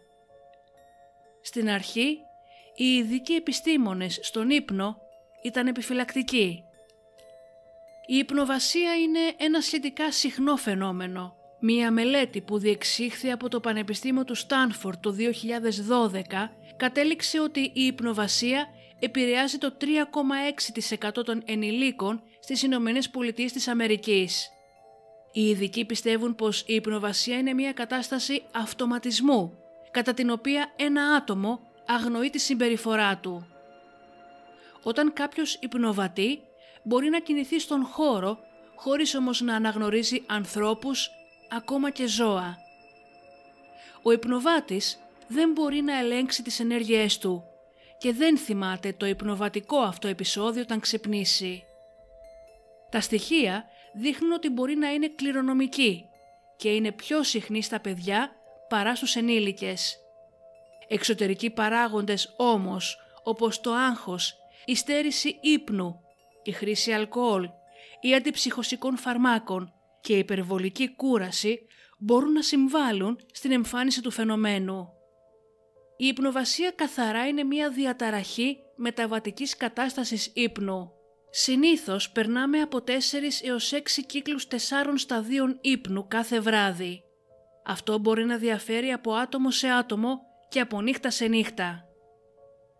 Στην 1.47 1.69
αρχή, 1.69 2.17
οι 2.75 2.95
ειδικοί 2.95 3.33
επιστήμονες 3.33 4.19
στον 4.21 4.49
ύπνο 4.49 4.97
ήταν 5.43 5.67
επιφυλακτικοί. 5.67 6.63
Η 8.05 8.17
υπνοβασία 8.17 8.95
είναι 8.95 9.19
ένα 9.37 9.61
σχετικά 9.61 10.11
συχνό 10.11 10.55
φαινόμενο. 10.55 11.35
Μία 11.59 11.91
μελέτη 11.91 12.41
που 12.41 12.57
διεξήχθη 12.57 13.31
από 13.31 13.49
το 13.49 13.59
Πανεπιστήμιο 13.59 14.23
του 14.23 14.35
Στάνφορντ 14.35 14.97
το 14.99 15.15
2012 16.11 16.49
κατέληξε 16.77 17.39
ότι 17.39 17.59
η 17.73 17.85
υπνοβασία 17.85 18.67
επηρεάζει 18.99 19.57
το 19.57 19.77
3,6% 19.81 21.23
των 21.25 21.41
ενηλίκων 21.45 22.23
στις 22.39 22.61
Ηνωμένες 22.61 23.09
Πολιτείες 23.09 23.51
της 23.51 23.67
Αμερικής. 23.67 24.49
Οι 25.31 25.49
ειδικοί 25.49 25.85
πιστεύουν 25.85 26.35
πως 26.35 26.61
η 26.61 26.73
υπνοβασία 26.73 27.37
είναι 27.37 27.53
μια 27.53 27.73
κατάσταση 27.73 28.43
αυτοματισμού, 28.51 29.57
κατά 29.97 30.13
την 30.13 30.29
οποία 30.29 30.73
ένα 30.75 31.03
άτομο 31.03 31.59
αγνοεί 31.85 32.29
τη 32.29 32.39
συμπεριφορά 32.39 33.17
του. 33.17 33.47
Όταν 34.83 35.13
κάποιος 35.13 35.55
υπνοβατεί, 35.55 36.39
μπορεί 36.83 37.09
να 37.09 37.19
κινηθεί 37.19 37.59
στον 37.59 37.83
χώρο, 37.85 38.39
χωρίς 38.75 39.15
όμως 39.15 39.41
να 39.41 39.55
αναγνωρίζει 39.55 40.23
ανθρώπους, 40.27 41.09
ακόμα 41.49 41.89
και 41.89 42.07
ζώα. 42.07 42.57
Ο 44.01 44.11
υπνοβάτης 44.11 44.99
δεν 45.27 45.51
μπορεί 45.51 45.81
να 45.81 45.97
ελέγξει 45.97 46.43
τις 46.43 46.59
ενέργειές 46.59 47.17
του 47.17 47.43
και 47.97 48.13
δεν 48.13 48.37
θυμάται 48.37 48.93
το 48.93 49.05
υπνοβατικό 49.05 49.77
αυτό 49.77 50.07
επεισόδιο 50.07 50.61
όταν 50.61 50.79
ξυπνήσει. 50.79 51.63
Τα 52.91 53.01
στοιχεία 53.01 53.65
δείχνουν 53.93 54.31
ότι 54.31 54.49
μπορεί 54.49 54.75
να 54.75 54.89
είναι 54.93 55.07
κληρονομική 55.07 56.05
και 56.57 56.69
είναι 56.69 56.91
πιο 56.91 57.23
συχνή 57.23 57.61
στα 57.61 57.79
παιδιά 57.79 58.36
παρά 58.69 58.95
στους 58.95 59.15
ενήλικες. 59.15 59.97
Εξωτερικοί 60.87 61.49
παράγοντες 61.49 62.33
όμως, 62.37 62.97
όπως 63.23 63.61
το 63.61 63.71
άγχος, 63.71 64.35
η 64.65 64.75
στέρηση 64.75 65.39
ύπνου, 65.41 66.01
η 66.43 66.51
χρήση 66.51 66.91
αλκοόλ, 66.91 67.49
η 68.01 68.15
αντιψυχωσικών 68.15 68.97
φαρμάκων 68.97 69.73
και 70.01 70.13
η 70.13 70.17
υπερβολική 70.17 70.95
κούραση 70.95 71.59
μπορούν 71.99 72.31
να 72.31 72.41
συμβάλλουν 72.41 73.19
στην 73.31 73.51
εμφάνιση 73.51 74.01
του 74.01 74.11
φαινομένου. 74.11 74.89
Η 75.97 76.07
υπνοβασία 76.07 76.71
καθαρά 76.71 77.27
είναι 77.27 77.43
μια 77.43 77.69
διαταραχή 77.69 78.57
μεταβατικής 78.75 79.57
κατάστασης 79.57 80.31
ύπνου. 80.33 80.91
Συνήθως 81.29 82.11
περνάμε 82.11 82.61
από 82.61 82.83
4 82.87 82.91
έως 83.41 83.71
6 83.73 84.03
κύκλους 84.07 84.47
4 84.47 84.55
σταδίων 84.95 85.57
ύπνου 85.61 86.07
κάθε 86.07 86.39
βράδυ. 86.39 87.01
Αυτό 87.69 87.99
μπορεί 87.99 88.25
να 88.25 88.37
διαφέρει 88.37 88.91
από 88.91 89.13
άτομο 89.13 89.51
σε 89.51 89.67
άτομο 89.67 90.21
και 90.49 90.59
από 90.59 90.81
νύχτα 90.81 91.09
σε 91.09 91.25
νύχτα. 91.25 91.85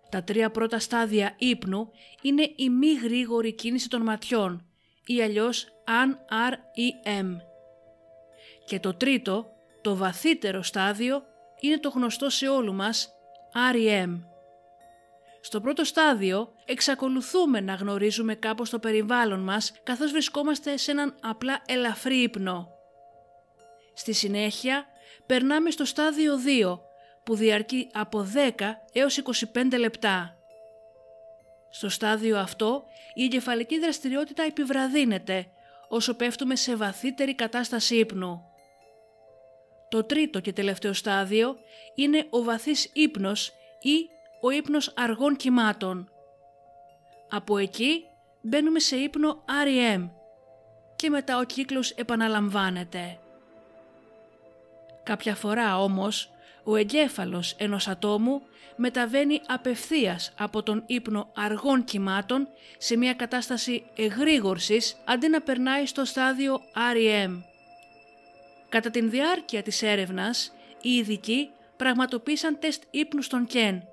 Τα 0.10 0.24
τρία 0.24 0.52
πρώτα 0.52 0.80
στάδια 0.80 1.36
ύπνου 1.38 1.92
είναι 2.22 2.52
η 2.56 2.70
μη 2.70 2.94
γρήγορη 2.94 3.54
κίνηση 3.54 3.90
των 3.90 4.02
ματιών 4.02 4.66
ή 5.06 5.22
αλλιώς 5.22 5.68
ANREM. 5.86 7.36
Και 8.66 8.80
το 8.80 8.94
τρίτο, 8.94 9.46
το 9.82 9.96
βαθύτερο 9.96 10.64
στάδιο, 10.64 11.24
είναι 11.60 11.80
το 11.80 11.90
γνωστό 11.90 12.30
σε 12.30 12.48
όλους 12.48 12.76
μας 12.76 13.10
REM. 13.74 14.20
Στο 15.42 15.62
πρώτο 15.62 15.84
στάδιο 15.84 16.54
εξακολουθούμε 16.66 17.60
να 17.60 17.74
γνωρίζουμε 17.74 18.36
κάπως 18.36 18.70
το 18.70 18.80
περιβάλλον 18.80 19.40
μας 19.40 19.74
καθώς 19.84 20.12
βρισκόμαστε 20.12 20.78
σε 20.78 20.92
έναν 20.92 21.16
απλά 21.22 21.62
ελαφρύ 21.66 22.22
ύπνο. 22.22 22.77
Στη 24.00 24.14
συνέχεια 24.14 24.86
περνάμε 25.26 25.72
στο 25.72 25.86
στάδιο 25.86 26.34
2 26.62 26.80
που 27.24 27.36
διαρκεί 27.36 27.90
από 27.94 28.28
10 28.58 28.76
έως 28.94 29.22
25 29.54 29.78
λεπτά. 29.78 30.38
Στο 31.70 31.90
στάδιο 31.90 32.38
αυτό 32.38 32.84
η 33.14 33.24
εγκεφαλική 33.24 33.80
δραστηριότητα 33.80 34.44
επιβραδύνεται 34.44 35.48
όσο 35.88 36.14
πέφτουμε 36.16 36.56
σε 36.56 36.76
βαθύτερη 36.76 37.36
κατάσταση 37.36 37.96
ύπνου. 37.96 38.42
Το 39.90 40.04
τρίτο 40.04 40.40
και 40.40 40.54
τελευταίο 40.54 40.94
στάδιο 40.94 41.58
είναι 41.96 42.28
ο 42.30 42.44
βαθύς 42.44 42.90
ύπνος 42.94 43.52
ή 43.82 44.10
ο 44.42 44.50
ύπνος 44.50 44.94
αργών 44.96 45.36
κυμάτων. 45.36 46.12
Από 47.30 47.58
εκεί 47.58 48.04
μπαίνουμε 48.42 48.80
σε 48.80 48.96
ύπνο 48.96 49.44
REM 49.66 50.10
και 50.96 51.10
μετά 51.10 51.38
ο 51.38 51.44
κύκλος 51.44 51.92
επαναλαμβάνεται. 51.92 53.20
Κάποια 55.08 55.36
φορά 55.36 55.82
όμως 55.82 56.32
ο 56.64 56.76
εγκέφαλος 56.76 57.52
ενός 57.58 57.88
ατόμου 57.88 58.42
μεταβαίνει 58.76 59.42
απευθείας 59.48 60.34
από 60.38 60.64
τον 60.64 60.84
ύπνο 60.86 61.32
αργών 61.36 61.84
κυμάτων 61.84 62.48
σε 62.78 62.98
μια 62.98 63.14
κατάσταση 63.14 63.84
εγρήγορσης 63.96 64.98
αντί 65.06 65.28
να 65.28 65.42
περνάει 65.42 65.86
στο 65.86 66.06
στάδιο 66.06 66.62
REM. 66.94 67.42
Κατά 68.70 68.90
την 68.90 69.10
διάρκεια 69.10 69.62
της 69.62 69.82
έρευνας, 69.82 70.54
οι 70.82 70.90
ειδικοί 70.90 71.50
πραγματοποίησαν 71.78 72.60
τεστ 72.60 72.84
ύπνου 72.90 73.22
στον 73.22 73.46
Κεν 73.46 73.84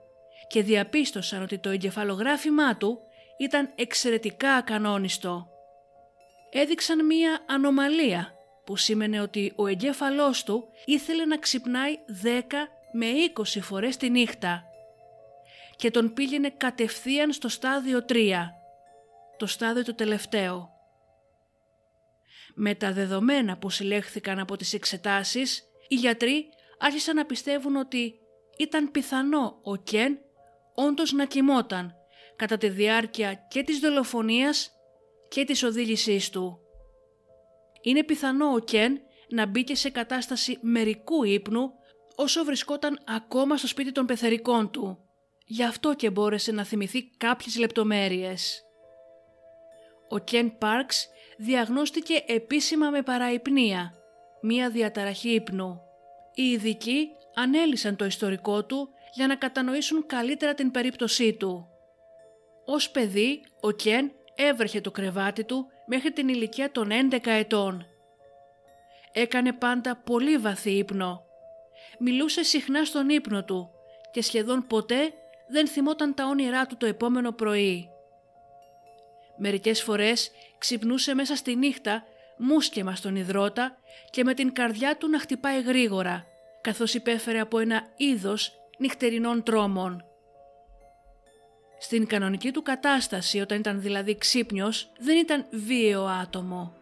και 0.47 0.63
διαπίστωσαν 0.63 1.43
ότι 1.43 1.59
το 1.59 1.71
εγκεφαλογράφημά 1.71 2.77
του 2.77 2.99
ήταν 3.39 3.73
εξαιρετικά 3.75 4.53
ακανόνιστο. 4.53 5.49
Έδειξαν 6.51 7.07
μία 7.07 7.39
ανομαλία 7.47 8.34
που 8.65 8.77
σήμαινε 8.77 9.21
ότι 9.21 9.53
ο 9.57 9.67
εγκέφαλός 9.67 10.45
του 10.45 10.69
ήθελε 10.85 11.25
να 11.25 11.39
ξυπνάει 11.39 11.99
10 12.23 12.29
με 12.93 13.07
20 13.37 13.43
φορές 13.61 13.97
τη 13.97 14.11
νύχτα 14.11 14.65
και 15.77 15.91
τον 15.91 16.13
πήγαινε 16.13 16.51
κατευθείαν 16.51 17.33
στο 17.33 17.49
στάδιο 17.49 18.05
3, 18.09 18.33
το 19.37 19.47
στάδιο 19.47 19.85
το 19.85 19.95
τελευταίο. 19.95 20.73
Με 22.55 22.75
τα 22.75 22.93
δεδομένα 22.93 23.59
που 23.59 23.71
συλλέχθηκαν 23.71 24.39
από 24.39 24.57
τις 24.57 24.73
εξετάσεις, 24.73 25.63
οι 25.89 25.95
γιατροί 25.95 26.49
άρχισαν 26.79 27.17
να 27.17 27.25
πιστεύουν 27.25 27.77
ότι 27.77 28.15
ήταν 28.59 28.91
πιθανό 28.91 29.59
ο 29.63 29.77
Κεν 29.77 30.19
όντως 30.75 31.13
να 31.13 31.25
κοιμόταν 31.25 31.95
κατά 32.37 32.57
τη 32.57 32.69
διάρκεια 32.69 33.35
και 33.35 33.63
της 33.63 33.79
δολοφονίας 33.79 34.71
και 35.29 35.45
της 35.45 35.63
οδήγησής 35.63 36.31
του. 36.31 36.59
Είναι 37.85 38.03
πιθανό 38.03 38.53
ο 38.53 38.59
Κεν 38.59 39.01
να 39.29 39.47
μπήκε 39.47 39.75
σε 39.75 39.91
κατάσταση 39.91 40.59
μερικού 40.61 41.25
ύπνου 41.25 41.73
όσο 42.17 42.45
βρισκόταν 42.45 42.99
ακόμα 43.07 43.57
στο 43.57 43.67
σπίτι 43.67 43.93
των 43.93 44.07
πεθερικών 44.07 44.71
του. 44.71 44.99
Γι' 45.47 45.65
αυτό 45.65 45.95
και 45.95 46.11
μπόρεσε 46.11 46.53
να 46.53 46.65
θυμηθεί 46.65 47.11
κάποιες 47.17 47.59
λεπτομέρειες. 47.59 48.63
Ο 50.09 50.19
Κεν 50.19 50.59
Πάρξ 50.59 51.09
διαγνώστηκε 51.39 52.25
επίσημα 52.27 52.91
με 52.91 53.03
παραϊπνία, 53.03 53.95
μία 54.43 54.71
διαταραχή 54.71 55.35
ύπνου. 55.35 55.81
Οι 56.35 56.43
ειδικοί 56.43 57.09
ανέλησαν 57.35 57.97
το 57.97 58.05
ιστορικό 58.05 58.65
του 58.65 58.89
για 59.15 59.27
να 59.27 59.37
κατανοήσουν 59.37 60.07
καλύτερα 60.07 60.55
την 60.55 60.71
περίπτωσή 60.71 61.33
του. 61.33 61.69
Ως 62.65 62.91
παιδί, 62.91 63.41
ο 63.61 63.71
Κεν 63.71 64.13
έβρεχε 64.35 64.81
το 64.81 64.91
κρεβάτι 64.91 65.45
του 65.45 65.67
μέχρι 65.87 66.13
την 66.13 66.29
ηλικία 66.29 66.71
των 66.71 66.89
11 67.11 67.19
ετών. 67.25 67.87
Έκανε 69.13 69.53
πάντα 69.53 69.97
πολύ 69.97 70.39
βαθύ 70.39 70.71
ύπνο. 70.71 71.23
Μιλούσε 71.99 72.43
συχνά 72.43 72.85
στον 72.85 73.09
ύπνο 73.09 73.45
του 73.45 73.71
και 74.11 74.23
σχεδόν 74.23 74.67
ποτέ 74.67 75.13
δεν 75.49 75.69
θυμόταν 75.69 76.15
τα 76.15 76.27
όνειρά 76.27 76.67
του 76.67 76.77
το 76.77 76.87
επόμενο 76.87 77.33
πρωί. 77.33 77.89
Μερικές 79.37 79.83
φορές 79.83 80.31
ξυπνούσε 80.59 81.15
μέσα 81.15 81.37
στη 81.37 81.57
νύχτα 81.57 82.05
μουσκεμα 82.37 82.95
στον 82.95 83.17
υδρότα 83.17 83.77
και 84.11 84.25
με 84.25 84.35
την 84.35 84.53
καρδιά 84.53 84.97
του 84.97 85.09
να 85.09 85.19
χτυπάει 85.19 85.63
γρήγορα, 85.63 86.27
καθώς 86.61 86.95
υπέφερε 86.95 87.41
από 87.41 87.59
ένα 87.59 87.87
είδος 87.97 88.53
νυχτερινών 88.79 89.43
τρόμων. 89.43 90.05
Στην 91.79 92.07
κανονική 92.07 92.51
του 92.51 92.63
κατάσταση, 92.63 93.41
όταν 93.41 93.59
ήταν 93.59 93.81
δηλαδή 93.81 94.19
ξύπνιος, 94.19 94.91
δεν 94.99 95.17
ήταν 95.17 95.47
βίαιο 95.51 96.05
άτομο. 96.05 96.75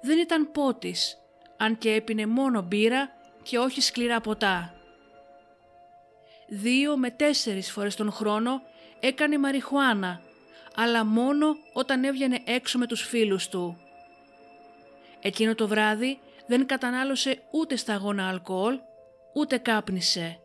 Δεν 0.00 0.18
ήταν 0.18 0.52
πότης, 0.52 1.18
αν 1.56 1.78
και 1.78 1.92
έπινε 1.92 2.26
μόνο 2.26 2.62
μπύρα 2.62 3.10
και 3.42 3.58
όχι 3.58 3.80
σκληρά 3.80 4.20
ποτά. 4.20 4.74
Δύο 6.48 6.96
με 6.96 7.10
τέσσερις 7.10 7.70
φορές 7.70 7.96
τον 7.96 8.12
χρόνο 8.12 8.62
έκανε 9.00 9.38
μαριχουάνα, 9.38 10.20
αλλά 10.74 11.04
μόνο 11.04 11.56
όταν 11.72 12.04
έβγαινε 12.04 12.42
έξω 12.44 12.78
με 12.78 12.86
τους 12.86 13.02
φίλους 13.02 13.48
του. 13.48 13.80
Εκείνο 15.20 15.54
το 15.54 15.68
βράδυ 15.68 16.18
δεν 16.46 16.66
κατανάλωσε 16.66 17.42
ούτε 17.50 17.76
σταγόνα 17.76 18.28
αλκοόλ, 18.28 18.78
ούτε 19.34 19.58
κάπνισε. 19.58 20.40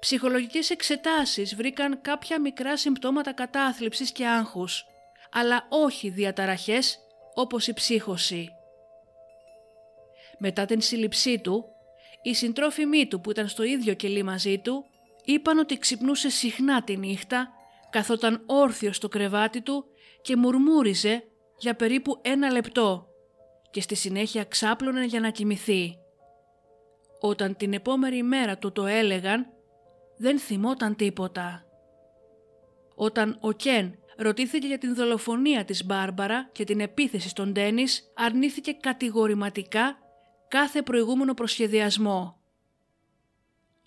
Ψυχολογικές 0.00 0.70
εξετάσεις 0.70 1.54
βρήκαν 1.54 2.00
κάποια 2.00 2.40
μικρά 2.40 2.76
συμπτώματα 2.76 3.32
κατάθλιψης 3.32 4.12
και 4.12 4.26
άγχους, 4.26 4.84
αλλά 5.30 5.66
όχι 5.68 6.08
διαταραχές 6.08 6.98
όπως 7.34 7.66
η 7.66 7.72
ψύχωση. 7.72 8.48
Μετά 10.38 10.64
την 10.64 10.80
σύλληψή 10.80 11.40
του, 11.40 11.64
οι 12.22 12.34
συντρόφιμοί 12.34 13.06
του 13.06 13.20
που 13.20 13.30
ήταν 13.30 13.48
στο 13.48 13.62
ίδιο 13.62 13.94
κελί 13.94 14.22
μαζί 14.22 14.58
του 14.58 14.84
είπαν 15.24 15.58
ότι 15.58 15.78
ξυπνούσε 15.78 16.28
συχνά 16.30 16.82
τη 16.82 16.96
νύχτα, 16.96 17.48
καθόταν 17.90 18.42
όρθιος 18.46 18.96
στο 18.96 19.08
κρεβάτι 19.08 19.60
του 19.60 19.84
και 20.22 20.36
μουρμούριζε 20.36 21.24
για 21.58 21.74
περίπου 21.74 22.18
ένα 22.22 22.50
λεπτό 22.50 23.06
και 23.70 23.80
στη 23.80 23.94
συνέχεια 23.94 24.44
ξάπλωνε 24.44 25.04
για 25.04 25.20
να 25.20 25.30
κοιμηθεί. 25.30 25.98
Όταν 27.20 27.56
την 27.56 27.72
επόμενη 27.72 28.22
μέρα 28.22 28.58
του 28.58 28.72
το 28.72 28.86
έλεγαν, 28.86 29.46
δεν 30.18 30.38
θυμόταν 30.38 30.96
τίποτα. 30.96 31.62
Όταν 32.94 33.38
ο 33.40 33.52
Κεν 33.52 33.98
ρωτήθηκε 34.16 34.66
για 34.66 34.78
την 34.78 34.94
δολοφονία 34.94 35.64
της 35.64 35.84
Μπάρμπαρα 35.84 36.48
και 36.52 36.64
την 36.64 36.80
επίθεση 36.80 37.28
στον 37.28 37.52
Ντένις, 37.52 38.12
αρνήθηκε 38.14 38.72
κατηγορηματικά 38.72 39.98
κάθε 40.48 40.82
προηγούμενο 40.82 41.34
προσχεδιασμό. 41.34 42.36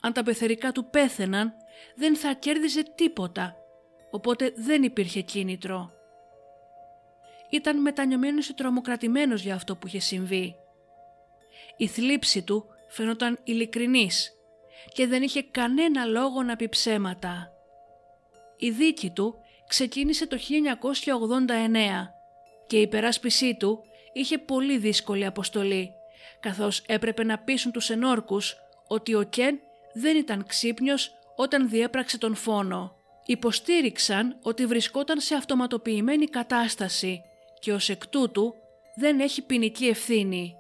Αν 0.02 0.14
τα 0.14 0.24
πεθερικά 0.24 0.72
του 0.72 0.90
πέθαιναν, 0.90 1.54
δεν 1.96 2.16
θα 2.16 2.34
κέρδιζε 2.34 2.84
τίποτα, 2.96 3.56
οπότε 4.12 4.54
δεν 4.56 4.84
υπήρχε 4.84 5.22
κίνητρο. 5.22 5.92
Ήταν 7.50 7.82
μετανιωμένος 7.82 8.48
και 8.48 8.54
τρομοκρατημένος 8.54 9.42
για 9.42 9.56
αυτό 9.56 9.76
που 9.76 9.88
είχε 9.88 10.00
συμβεί. 10.00 10.56
Η 11.78 11.88
θλίψη 11.88 12.44
του 12.44 12.66
φαινόταν 12.88 13.40
ειλικρινής 13.44 14.41
και 14.94 15.08
δεν 15.08 15.22
είχε 15.22 15.42
κανένα 15.42 16.06
λόγο 16.06 16.44
να 16.44 16.56
πει 16.56 16.70
ψέματα. 16.70 17.52
Η 18.58 18.70
δίκη 18.70 19.10
του 19.10 19.36
ξεκίνησε 19.68 20.28
το 20.28 20.38
1989 20.38 20.40
και 22.68 22.78
η 22.78 22.82
υπεράσπισή 22.82 23.56
του 23.56 23.84
είχε 24.14 24.38
πολύ 24.38 24.78
δύσκολη 24.78 25.26
αποστολή, 25.26 25.92
καθώς 26.40 26.84
έπρεπε 26.88 27.24
να 27.24 27.40
πείσουν 27.40 27.72
τους 27.72 27.90
ενόρκους 27.90 28.56
ότι 28.88 29.16
ο 29.16 29.24
Κεν 29.24 29.60
δεν 29.94 30.18
ήταν 30.18 30.46
ξύπνιος 30.46 31.12
όταν 31.36 31.70
διέπραξε 31.70 32.18
τον 32.18 32.36
φόνο. 32.36 32.96
Υποστήριξαν 33.26 34.38
ότι 34.42 34.66
βρισκόταν 34.66 35.20
σε 35.20 35.36
αυτοματοποιημένη 35.36 36.26
κατάσταση 36.26 37.22
και 37.60 37.74
ως 37.74 37.90
εκ 37.90 38.08
τούτου 38.08 38.54
δεν 38.96 39.20
έχει 39.20 39.42
ποινική 39.42 39.86
ευθύνη. 39.86 40.56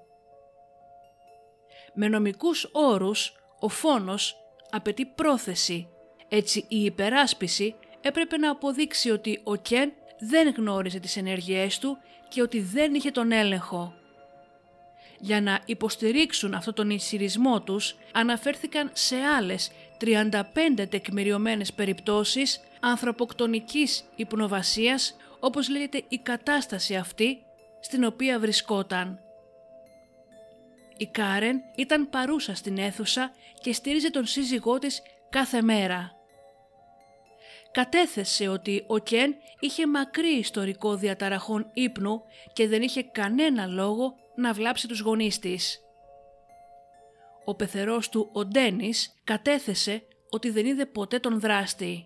Με 1.93 2.07
νομικούς 2.07 2.69
όρους 2.71 3.40
ο 3.61 3.67
φόνος 3.67 4.35
απαιτεί 4.69 5.05
πρόθεση. 5.05 5.87
Έτσι 6.27 6.65
η 6.67 6.83
υπεράσπιση 6.83 7.75
έπρεπε 8.01 8.37
να 8.37 8.51
αποδείξει 8.51 9.09
ότι 9.09 9.41
ο 9.43 9.55
Κεν 9.55 9.91
δεν 10.19 10.53
γνώριζε 10.57 10.99
τις 10.99 11.17
ενέργειές 11.17 11.79
του 11.79 11.97
και 12.29 12.41
ότι 12.41 12.61
δεν 12.61 12.93
είχε 12.93 13.11
τον 13.11 13.31
έλεγχο. 13.31 13.93
Για 15.19 15.41
να 15.41 15.61
υποστηρίξουν 15.65 16.53
αυτό 16.53 16.73
τον 16.73 16.89
ισχυρισμό 16.89 17.61
τους 17.61 17.95
αναφέρθηκαν 18.11 18.89
σε 18.93 19.15
άλλες 19.15 19.71
35 19.99 20.87
τεκμηριωμένες 20.89 21.73
περιπτώσεις 21.73 22.61
ανθρωποκτονικής 22.79 24.03
υπνοβασίας 24.15 25.15
όπως 25.39 25.69
λέγεται 25.69 26.03
η 26.07 26.17
κατάσταση 26.17 26.95
αυτή 26.95 27.37
στην 27.79 28.03
οποία 28.03 28.39
βρισκόταν. 28.39 29.19
Η 31.01 31.07
Κάρεν 31.07 31.61
ήταν 31.75 32.09
παρούσα 32.09 32.55
στην 32.55 32.77
αίθουσα 32.77 33.31
και 33.61 33.73
στήριζε 33.73 34.09
τον 34.09 34.25
σύζυγό 34.25 34.79
της 34.79 35.01
κάθε 35.29 35.61
μέρα. 35.61 36.11
κατέθεσε 37.71 38.47
ότι 38.47 38.83
ο 38.87 38.97
Κεν 38.97 39.35
είχε 39.59 39.87
μακρύ 39.87 40.37
ιστορικό 40.37 40.95
διαταραχών 40.95 41.69
ύπνου 41.73 42.21
και 42.53 42.67
δεν 42.67 42.81
είχε 42.81 43.03
κανένα 43.03 43.65
λόγο 43.65 44.15
να 44.35 44.53
βλάψει 44.53 44.87
τους 44.87 44.99
γονείς 44.99 45.39
της. 45.39 45.79
Ο 47.45 47.55
πεθερός 47.55 48.09
του, 48.09 48.29
ο 48.33 48.45
Ντένις, 48.45 49.21
κατέθεσε 49.23 50.03
ότι 50.29 50.49
δεν 50.49 50.65
είδε 50.65 50.85
ποτέ 50.85 51.19
τον 51.19 51.39
δράστη. 51.39 52.05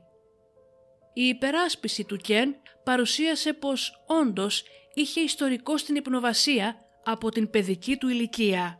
Η 1.14 1.28
υπεράσπιση 1.28 2.04
του 2.04 2.18
Κεν 2.18 2.56
παρουσίασε 2.84 3.54
πως 3.54 4.04
όντως 4.08 4.64
είχε 4.93 5.22
ιστορικό 5.22 5.78
στην 5.78 5.96
υπνοβασία 5.96 6.76
από 7.04 7.30
την 7.30 7.50
παιδική 7.50 7.98
του 7.98 8.10
ηλικία. 8.10 8.80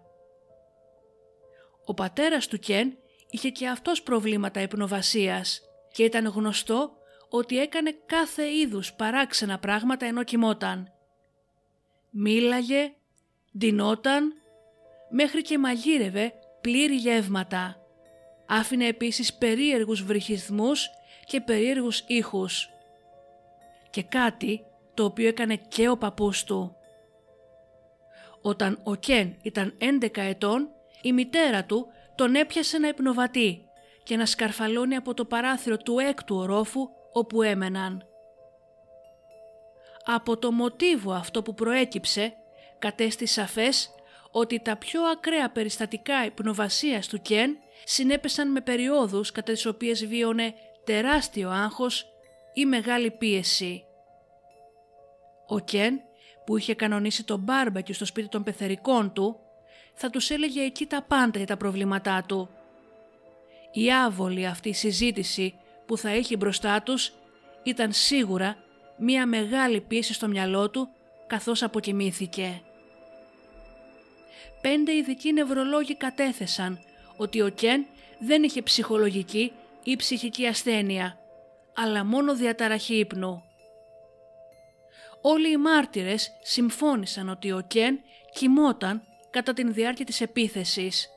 Ο 1.86 1.94
πατέρας 1.94 2.48
του 2.48 2.60
Κεν 2.60 2.98
είχε 3.30 3.50
και 3.50 3.68
αυτός 3.68 4.02
προβλήματα 4.02 4.62
υπνοβασίας 4.62 5.62
και 5.92 6.04
ήταν 6.04 6.26
γνωστό 6.26 6.92
ότι 7.30 7.60
έκανε 7.60 7.96
κάθε 8.06 8.56
είδους 8.58 8.94
παράξενα 8.94 9.60
πράγματα 9.60 10.06
ενώ 10.06 10.24
κοιμόταν. 10.24 10.92
Μίλαγε, 12.10 12.94
ντυνόταν, 13.58 14.34
μέχρι 15.10 15.42
και 15.42 15.58
μαγείρευε 15.58 16.34
πλήρη 16.62 16.96
γεύματα. 16.96 17.80
Άφηνε 18.48 18.88
επίσης 18.88 19.34
περίεργους 19.34 20.04
βρυχισμούς 20.04 20.90
και 21.26 21.42
περίεργους 21.42 22.04
ήχους. 22.08 22.70
Και 23.90 24.04
κάτι 24.04 24.66
το 24.94 25.04
οποίο 25.04 25.28
έκανε 25.28 25.56
και 25.56 25.90
ο 25.90 25.98
παππούς 25.98 26.44
του. 26.44 26.76
Όταν 28.42 28.80
ο 28.84 28.96
Κεν 28.96 29.36
ήταν 29.42 29.78
11 29.80 30.22
ετών, 30.22 30.70
η 31.06 31.14
μητέρα 31.14 31.64
του 31.64 31.88
τον 32.16 32.36
έπιασε 32.36 32.78
να 32.78 32.88
υπνοβατεί 32.88 33.66
και 34.04 34.16
να 34.16 34.26
σκαρφαλώνει 34.26 34.96
από 34.96 35.14
το 35.14 35.26
παράθυρο 35.26 35.78
του 35.78 36.00
έκτου 36.00 36.36
ορόφου 36.36 36.90
όπου 37.12 37.42
έμεναν. 37.42 38.06
Από 40.06 40.38
το 40.38 40.52
μοτίβο 40.52 41.12
αυτό 41.12 41.42
που 41.42 41.54
προέκυψε, 41.54 42.34
κατέστη 42.80 43.26
σαφές 43.26 43.90
ότι 44.32 44.60
τα 44.60 44.78
πιο 44.78 45.04
ακραία 45.04 45.52
περιστατικά 45.52 46.26
υπνοβασίας 46.26 47.08
του 47.08 47.22
Κεν 47.22 47.58
συνέπεσαν 47.84 48.52
με 48.52 48.62
περιόδους 48.62 49.32
κατά 49.32 49.54
τις 49.54 49.66
οποίες 49.66 50.06
βίωνε 50.06 50.54
τεράστιο 50.84 51.50
άγχος 51.50 52.06
ή 52.54 52.66
μεγάλη 52.66 53.12
πίεση. 53.12 53.84
Ο 55.48 55.60
Κεν 55.60 56.02
που 56.46 56.58
είχε 56.58 56.74
κανονίσει 56.76 57.24
τον 57.24 57.40
μπάρμπακι 57.40 57.94
στο 57.94 58.06
σπίτι 58.06 58.28
των 58.28 58.44
πεθερικών 58.44 59.14
του 59.14 59.40
θα 59.96 60.10
τους 60.10 60.30
έλεγε 60.30 60.62
εκεί 60.62 60.86
τα 60.86 61.02
πάντα 61.02 61.38
για 61.38 61.48
τα 61.48 61.58
προβλήματά 61.58 62.24
του. 62.28 62.50
Η 63.72 63.92
άβολη 63.92 64.46
αυτή 64.46 64.74
συζήτηση 64.74 65.54
που 65.86 65.98
θα 65.98 66.16
είχε 66.16 66.38
μπροστά 66.38 66.82
τους 66.82 67.14
ήταν 67.64 67.92
σίγουρα 67.92 68.58
μία 68.98 69.26
μεγάλη 69.26 69.82
πίεση 69.82 70.14
στο 70.14 70.28
μυαλό 70.28 70.70
του 70.70 70.90
καθώς 71.28 71.64
αποκοιμήθηκε. 71.64 72.62
Πέντε 74.62 74.96
ειδικοί 74.96 75.34
νευρολόγοι 75.34 75.96
κατέθεσαν 75.96 76.80
ότι 77.18 77.42
ο 77.42 77.50
Κεν 77.50 77.86
δεν 78.20 78.44
είχε 78.44 78.62
ψυχολογική 78.62 79.52
ή 79.84 79.96
ψυχική 79.96 80.48
ασθένεια, 80.48 81.20
αλλά 81.76 82.06
μόνο 82.06 82.36
διαταραχή 82.36 82.96
ύπνου. 82.96 83.44
Όλοι 85.22 85.52
οι 85.52 85.58
μάρτυρες 85.58 86.32
συμφώνησαν 86.42 87.30
ότι 87.30 87.52
ο 87.52 87.64
Κεν 87.68 88.00
κοιμόταν 88.34 89.02
κατά 89.36 89.54
την 89.54 89.74
διάρκεια 89.74 90.06
της 90.06 90.22
επίθεσης. 90.22 91.10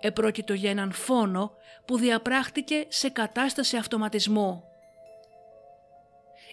Επρόκειτο 0.00 0.54
για 0.54 0.70
έναν 0.70 0.92
φόνο 0.92 1.52
που 1.84 1.98
διαπράχτηκε 1.98 2.84
σε 2.88 3.08
κατάσταση 3.08 3.76
αυτοματισμού. 3.76 4.62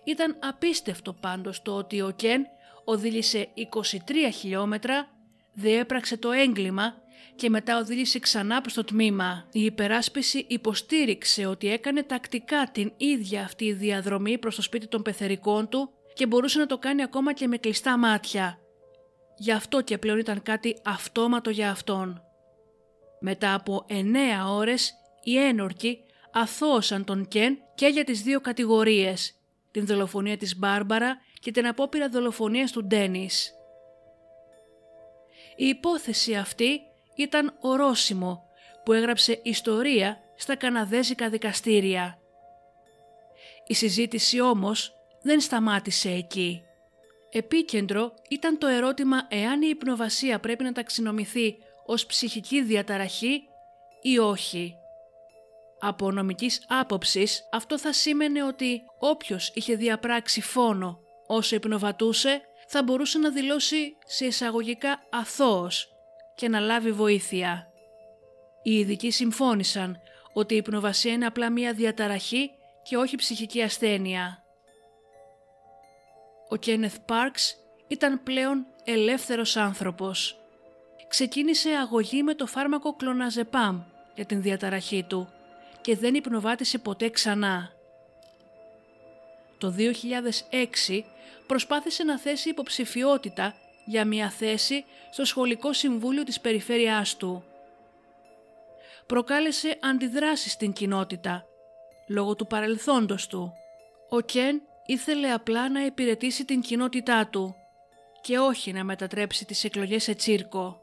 Ήταν 0.03 0.37
απίστευτο 0.39 1.13
πάντως 1.13 1.61
το 1.61 1.75
ότι 1.75 2.01
ο 2.01 2.11
Κεν 2.15 2.45
οδήλησε 2.83 3.49
23 3.55 3.97
χιλιόμετρα, 4.33 5.07
διέπραξε 5.53 6.17
το 6.17 6.31
έγκλημα 6.31 6.93
και 7.35 7.49
μετά 7.49 7.77
οδήγησε 7.77 8.19
ξανά 8.19 8.61
προς 8.61 8.73
το 8.73 8.83
τμήμα. 8.83 9.47
Η 9.51 9.63
υπεράσπιση 9.63 10.45
υποστήριξε 10.49 11.45
ότι 11.45 11.71
έκανε 11.71 12.03
τακτικά 12.03 12.69
την 12.71 12.93
ίδια 12.97 13.43
αυτή 13.43 13.65
η 13.65 13.73
διαδρομή 13.73 14.37
προς 14.37 14.55
το 14.55 14.61
σπίτι 14.61 14.87
των 14.87 15.01
πεθερικών 15.01 15.69
του 15.69 15.89
και 16.13 16.25
μπορούσε 16.27 16.59
να 16.59 16.65
το 16.65 16.77
κάνει 16.77 17.03
ακόμα 17.03 17.33
και 17.33 17.47
με 17.47 17.57
κλειστά 17.57 17.97
μάτια. 17.97 18.61
Γι' 19.41 19.51
αυτό 19.51 19.81
και 19.81 19.97
πλέον 19.97 20.19
ήταν 20.19 20.41
κάτι 20.41 20.77
αυτόματο 20.83 21.49
για 21.49 21.69
αυτόν. 21.69 22.21
Μετά 23.19 23.53
από 23.53 23.85
εννέα 23.87 24.49
ώρες 24.49 24.93
οι 25.23 25.37
ένορκοι 25.37 25.99
αθώωσαν 26.31 27.03
τον 27.03 27.27
Κεν 27.27 27.57
και 27.75 27.87
για 27.87 28.03
τις 28.03 28.21
δύο 28.21 28.41
κατηγορίες, 28.41 29.35
την 29.71 29.85
δολοφονία 29.85 30.37
της 30.37 30.57
Μπάρμπαρα 30.57 31.17
και 31.39 31.51
την 31.51 31.67
απόπειρα 31.67 32.09
δολοφονίας 32.09 32.71
του 32.71 32.85
Ντένις. 32.85 33.53
Η 35.55 35.67
υπόθεση 35.67 36.35
αυτή 36.35 36.79
ήταν 37.15 37.57
ορόσημο 37.59 38.43
που 38.85 38.93
έγραψε 38.93 39.39
ιστορία 39.43 40.17
στα 40.35 40.55
καναδέζικα 40.55 41.29
δικαστήρια. 41.29 42.19
Η 43.67 43.73
συζήτηση 43.73 44.41
όμως 44.41 44.93
δεν 45.21 45.39
σταμάτησε 45.39 46.09
εκεί. 46.09 46.63
Επίκεντρο 47.32 48.13
ήταν 48.29 48.57
το 48.57 48.67
ερώτημα 48.67 49.27
εάν 49.29 49.61
η 49.61 49.67
υπνοβασία 49.69 50.39
πρέπει 50.39 50.63
να 50.63 50.71
ταξινομηθεί 50.71 51.57
ως 51.86 52.05
ψυχική 52.05 52.61
διαταραχή 52.61 53.41
ή 54.01 54.17
όχι. 54.17 54.75
Από 55.79 56.11
νομικής 56.11 56.65
άποψης 56.67 57.47
αυτό 57.51 57.79
θα 57.79 57.93
σήμαινε 57.93 58.43
ότι 58.43 58.82
όποιος 58.99 59.51
είχε 59.53 59.75
διαπράξει 59.75 60.41
φόνο 60.41 60.99
όσο 61.27 61.55
υπνοβατούσε 61.55 62.41
θα 62.67 62.84
μπορούσε 62.84 63.17
να 63.17 63.29
δηλώσει 63.29 63.97
σε 64.05 64.25
εισαγωγικά 64.25 64.99
αθώος 65.11 65.88
και 66.36 66.49
να 66.49 66.59
λάβει 66.59 66.91
βοήθεια. 66.91 67.67
Οι 68.63 68.73
ειδικοί 68.73 69.11
συμφώνησαν 69.11 69.97
ότι 70.34 70.53
η 70.53 70.57
υπνοβασία 70.57 71.11
είναι 71.11 71.25
απλά 71.25 71.49
μία 71.49 71.73
διαταραχή 71.73 72.51
και 72.84 72.97
όχι 72.97 73.15
ψυχική 73.15 73.61
ασθένεια. 73.61 74.43
Ο 76.51 76.55
Κένεθ 76.55 76.97
Πάρξ 77.05 77.57
ήταν 77.87 78.23
πλέον 78.23 78.65
ελεύθερος 78.83 79.57
άνθρωπος. 79.57 80.37
Ξεκίνησε 81.07 81.69
αγωγή 81.69 82.23
με 82.23 82.33
το 82.33 82.45
φάρμακο 82.45 82.95
κλοναζεπάμ 82.95 83.81
για 84.15 84.25
την 84.25 84.41
διαταραχή 84.41 85.03
του 85.03 85.29
και 85.81 85.95
δεν 85.95 86.13
υπνοβάτησε 86.13 86.77
ποτέ 86.77 87.09
ξανά. 87.09 87.71
Το 89.57 89.75
2006 89.77 91.03
προσπάθησε 91.47 92.03
να 92.03 92.19
θέσει 92.19 92.49
υποψηφιότητα 92.49 93.55
για 93.85 94.05
μια 94.05 94.29
θέση 94.29 94.85
στο 95.11 95.25
σχολικό 95.25 95.73
συμβούλιο 95.73 96.23
της 96.23 96.41
περιφέρειάς 96.41 97.17
του. 97.17 97.43
Προκάλεσε 99.05 99.77
αντιδράσεις 99.81 100.51
στην 100.51 100.73
κοινότητα, 100.73 101.45
λόγω 102.07 102.35
του 102.35 102.47
παρελθόντος 102.47 103.27
του. 103.27 103.53
Ο 104.09 104.19
Κεν 104.19 104.61
ήθελε 104.91 105.31
απλά 105.31 105.69
να 105.69 105.85
υπηρετήσει 105.85 106.45
την 106.45 106.61
κοινότητά 106.61 107.27
του 107.27 107.55
και 108.21 108.37
όχι 108.37 108.71
να 108.71 108.83
μετατρέψει 108.83 109.45
τις 109.45 109.63
εκλογές 109.63 110.03
σε 110.03 110.13
τσίρκο. 110.13 110.81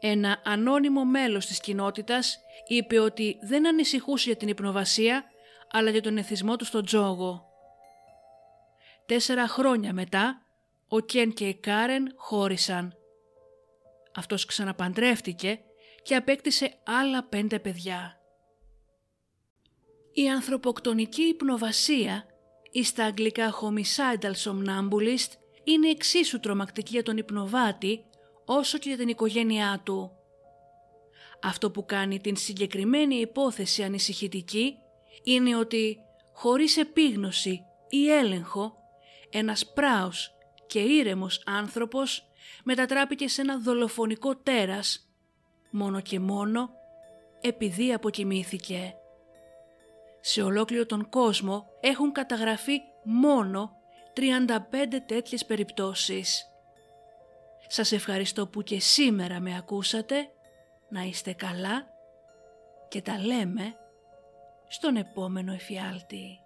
Ένα 0.00 0.42
ανώνυμο 0.44 1.04
μέλος 1.04 1.46
της 1.46 1.60
κοινότητας 1.60 2.38
είπε 2.66 2.98
ότι 2.98 3.38
δεν 3.42 3.66
ανησυχούσε 3.66 4.28
για 4.28 4.38
την 4.38 4.48
υπνοβασία 4.48 5.24
αλλά 5.70 5.90
για 5.90 6.02
τον 6.02 6.16
εθισμό 6.16 6.56
του 6.56 6.64
στον 6.64 6.84
τζόγο. 6.84 7.46
Τέσσερα 9.06 9.48
χρόνια 9.48 9.92
μετά 9.92 10.42
ο 10.88 11.00
Κεν 11.00 11.32
και 11.32 11.48
η 11.48 11.54
Κάρεν 11.54 12.12
χώρισαν. 12.16 12.96
Αυτός 14.14 14.44
ξαναπαντρεύτηκε 14.44 15.60
και 16.02 16.16
απέκτησε 16.16 16.74
άλλα 16.84 17.24
πέντε 17.24 17.58
παιδιά. 17.58 18.20
Η 20.12 20.28
ανθρωποκτονική 20.28 21.22
υπνοβασία 21.22 22.27
ή 22.70 22.84
στα 22.84 23.04
αγγλικά 23.04 23.54
homicidal 23.60 24.32
somnambulist 24.44 25.30
είναι 25.64 25.88
εξίσου 25.88 26.40
τρομακτική 26.40 26.92
για 26.92 27.02
τον 27.02 27.16
υπνοβάτη 27.16 28.04
όσο 28.44 28.78
και 28.78 28.88
για 28.88 28.98
την 28.98 29.08
οικογένειά 29.08 29.80
του. 29.84 30.12
Αυτό 31.42 31.70
που 31.70 31.84
κάνει 31.84 32.20
την 32.20 32.36
συγκεκριμένη 32.36 33.14
υπόθεση 33.14 33.82
ανησυχητική 33.82 34.74
είναι 35.22 35.56
ότι 35.56 35.98
χωρίς 36.32 36.76
επίγνωση 36.76 37.62
ή 37.88 38.10
έλεγχο 38.12 38.76
ένας 39.30 39.72
πράος 39.72 40.34
και 40.66 40.78
ήρεμος 40.78 41.42
άνθρωπος 41.46 42.28
μετατράπηκε 42.64 43.28
σε 43.28 43.40
ένα 43.40 43.58
δολοφονικό 43.58 44.36
τέρας, 44.36 45.08
μόνο 45.70 46.00
και 46.00 46.20
μόνο 46.20 46.70
επειδή 47.40 47.92
αποκοιμήθηκε. 47.92 48.94
Σε 50.20 50.42
ολόκληρο 50.42 50.86
τον 50.86 51.08
κόσμο 51.08 51.66
έχουν 51.80 52.12
καταγραφεί 52.12 52.80
μόνο 53.04 53.76
35 54.14 55.00
τέτοιες 55.06 55.44
περιπτώσεις. 55.44 56.46
Σας 57.66 57.92
ευχαριστώ 57.92 58.46
που 58.46 58.62
και 58.62 58.80
σήμερα 58.80 59.40
με 59.40 59.56
ακούσατε, 59.56 60.30
να 60.88 61.02
είστε 61.02 61.32
καλά 61.32 61.86
και 62.88 63.02
τα 63.02 63.18
λέμε 63.18 63.74
στον 64.68 64.96
επόμενο 64.96 65.52
εφιάλτη. 65.52 66.40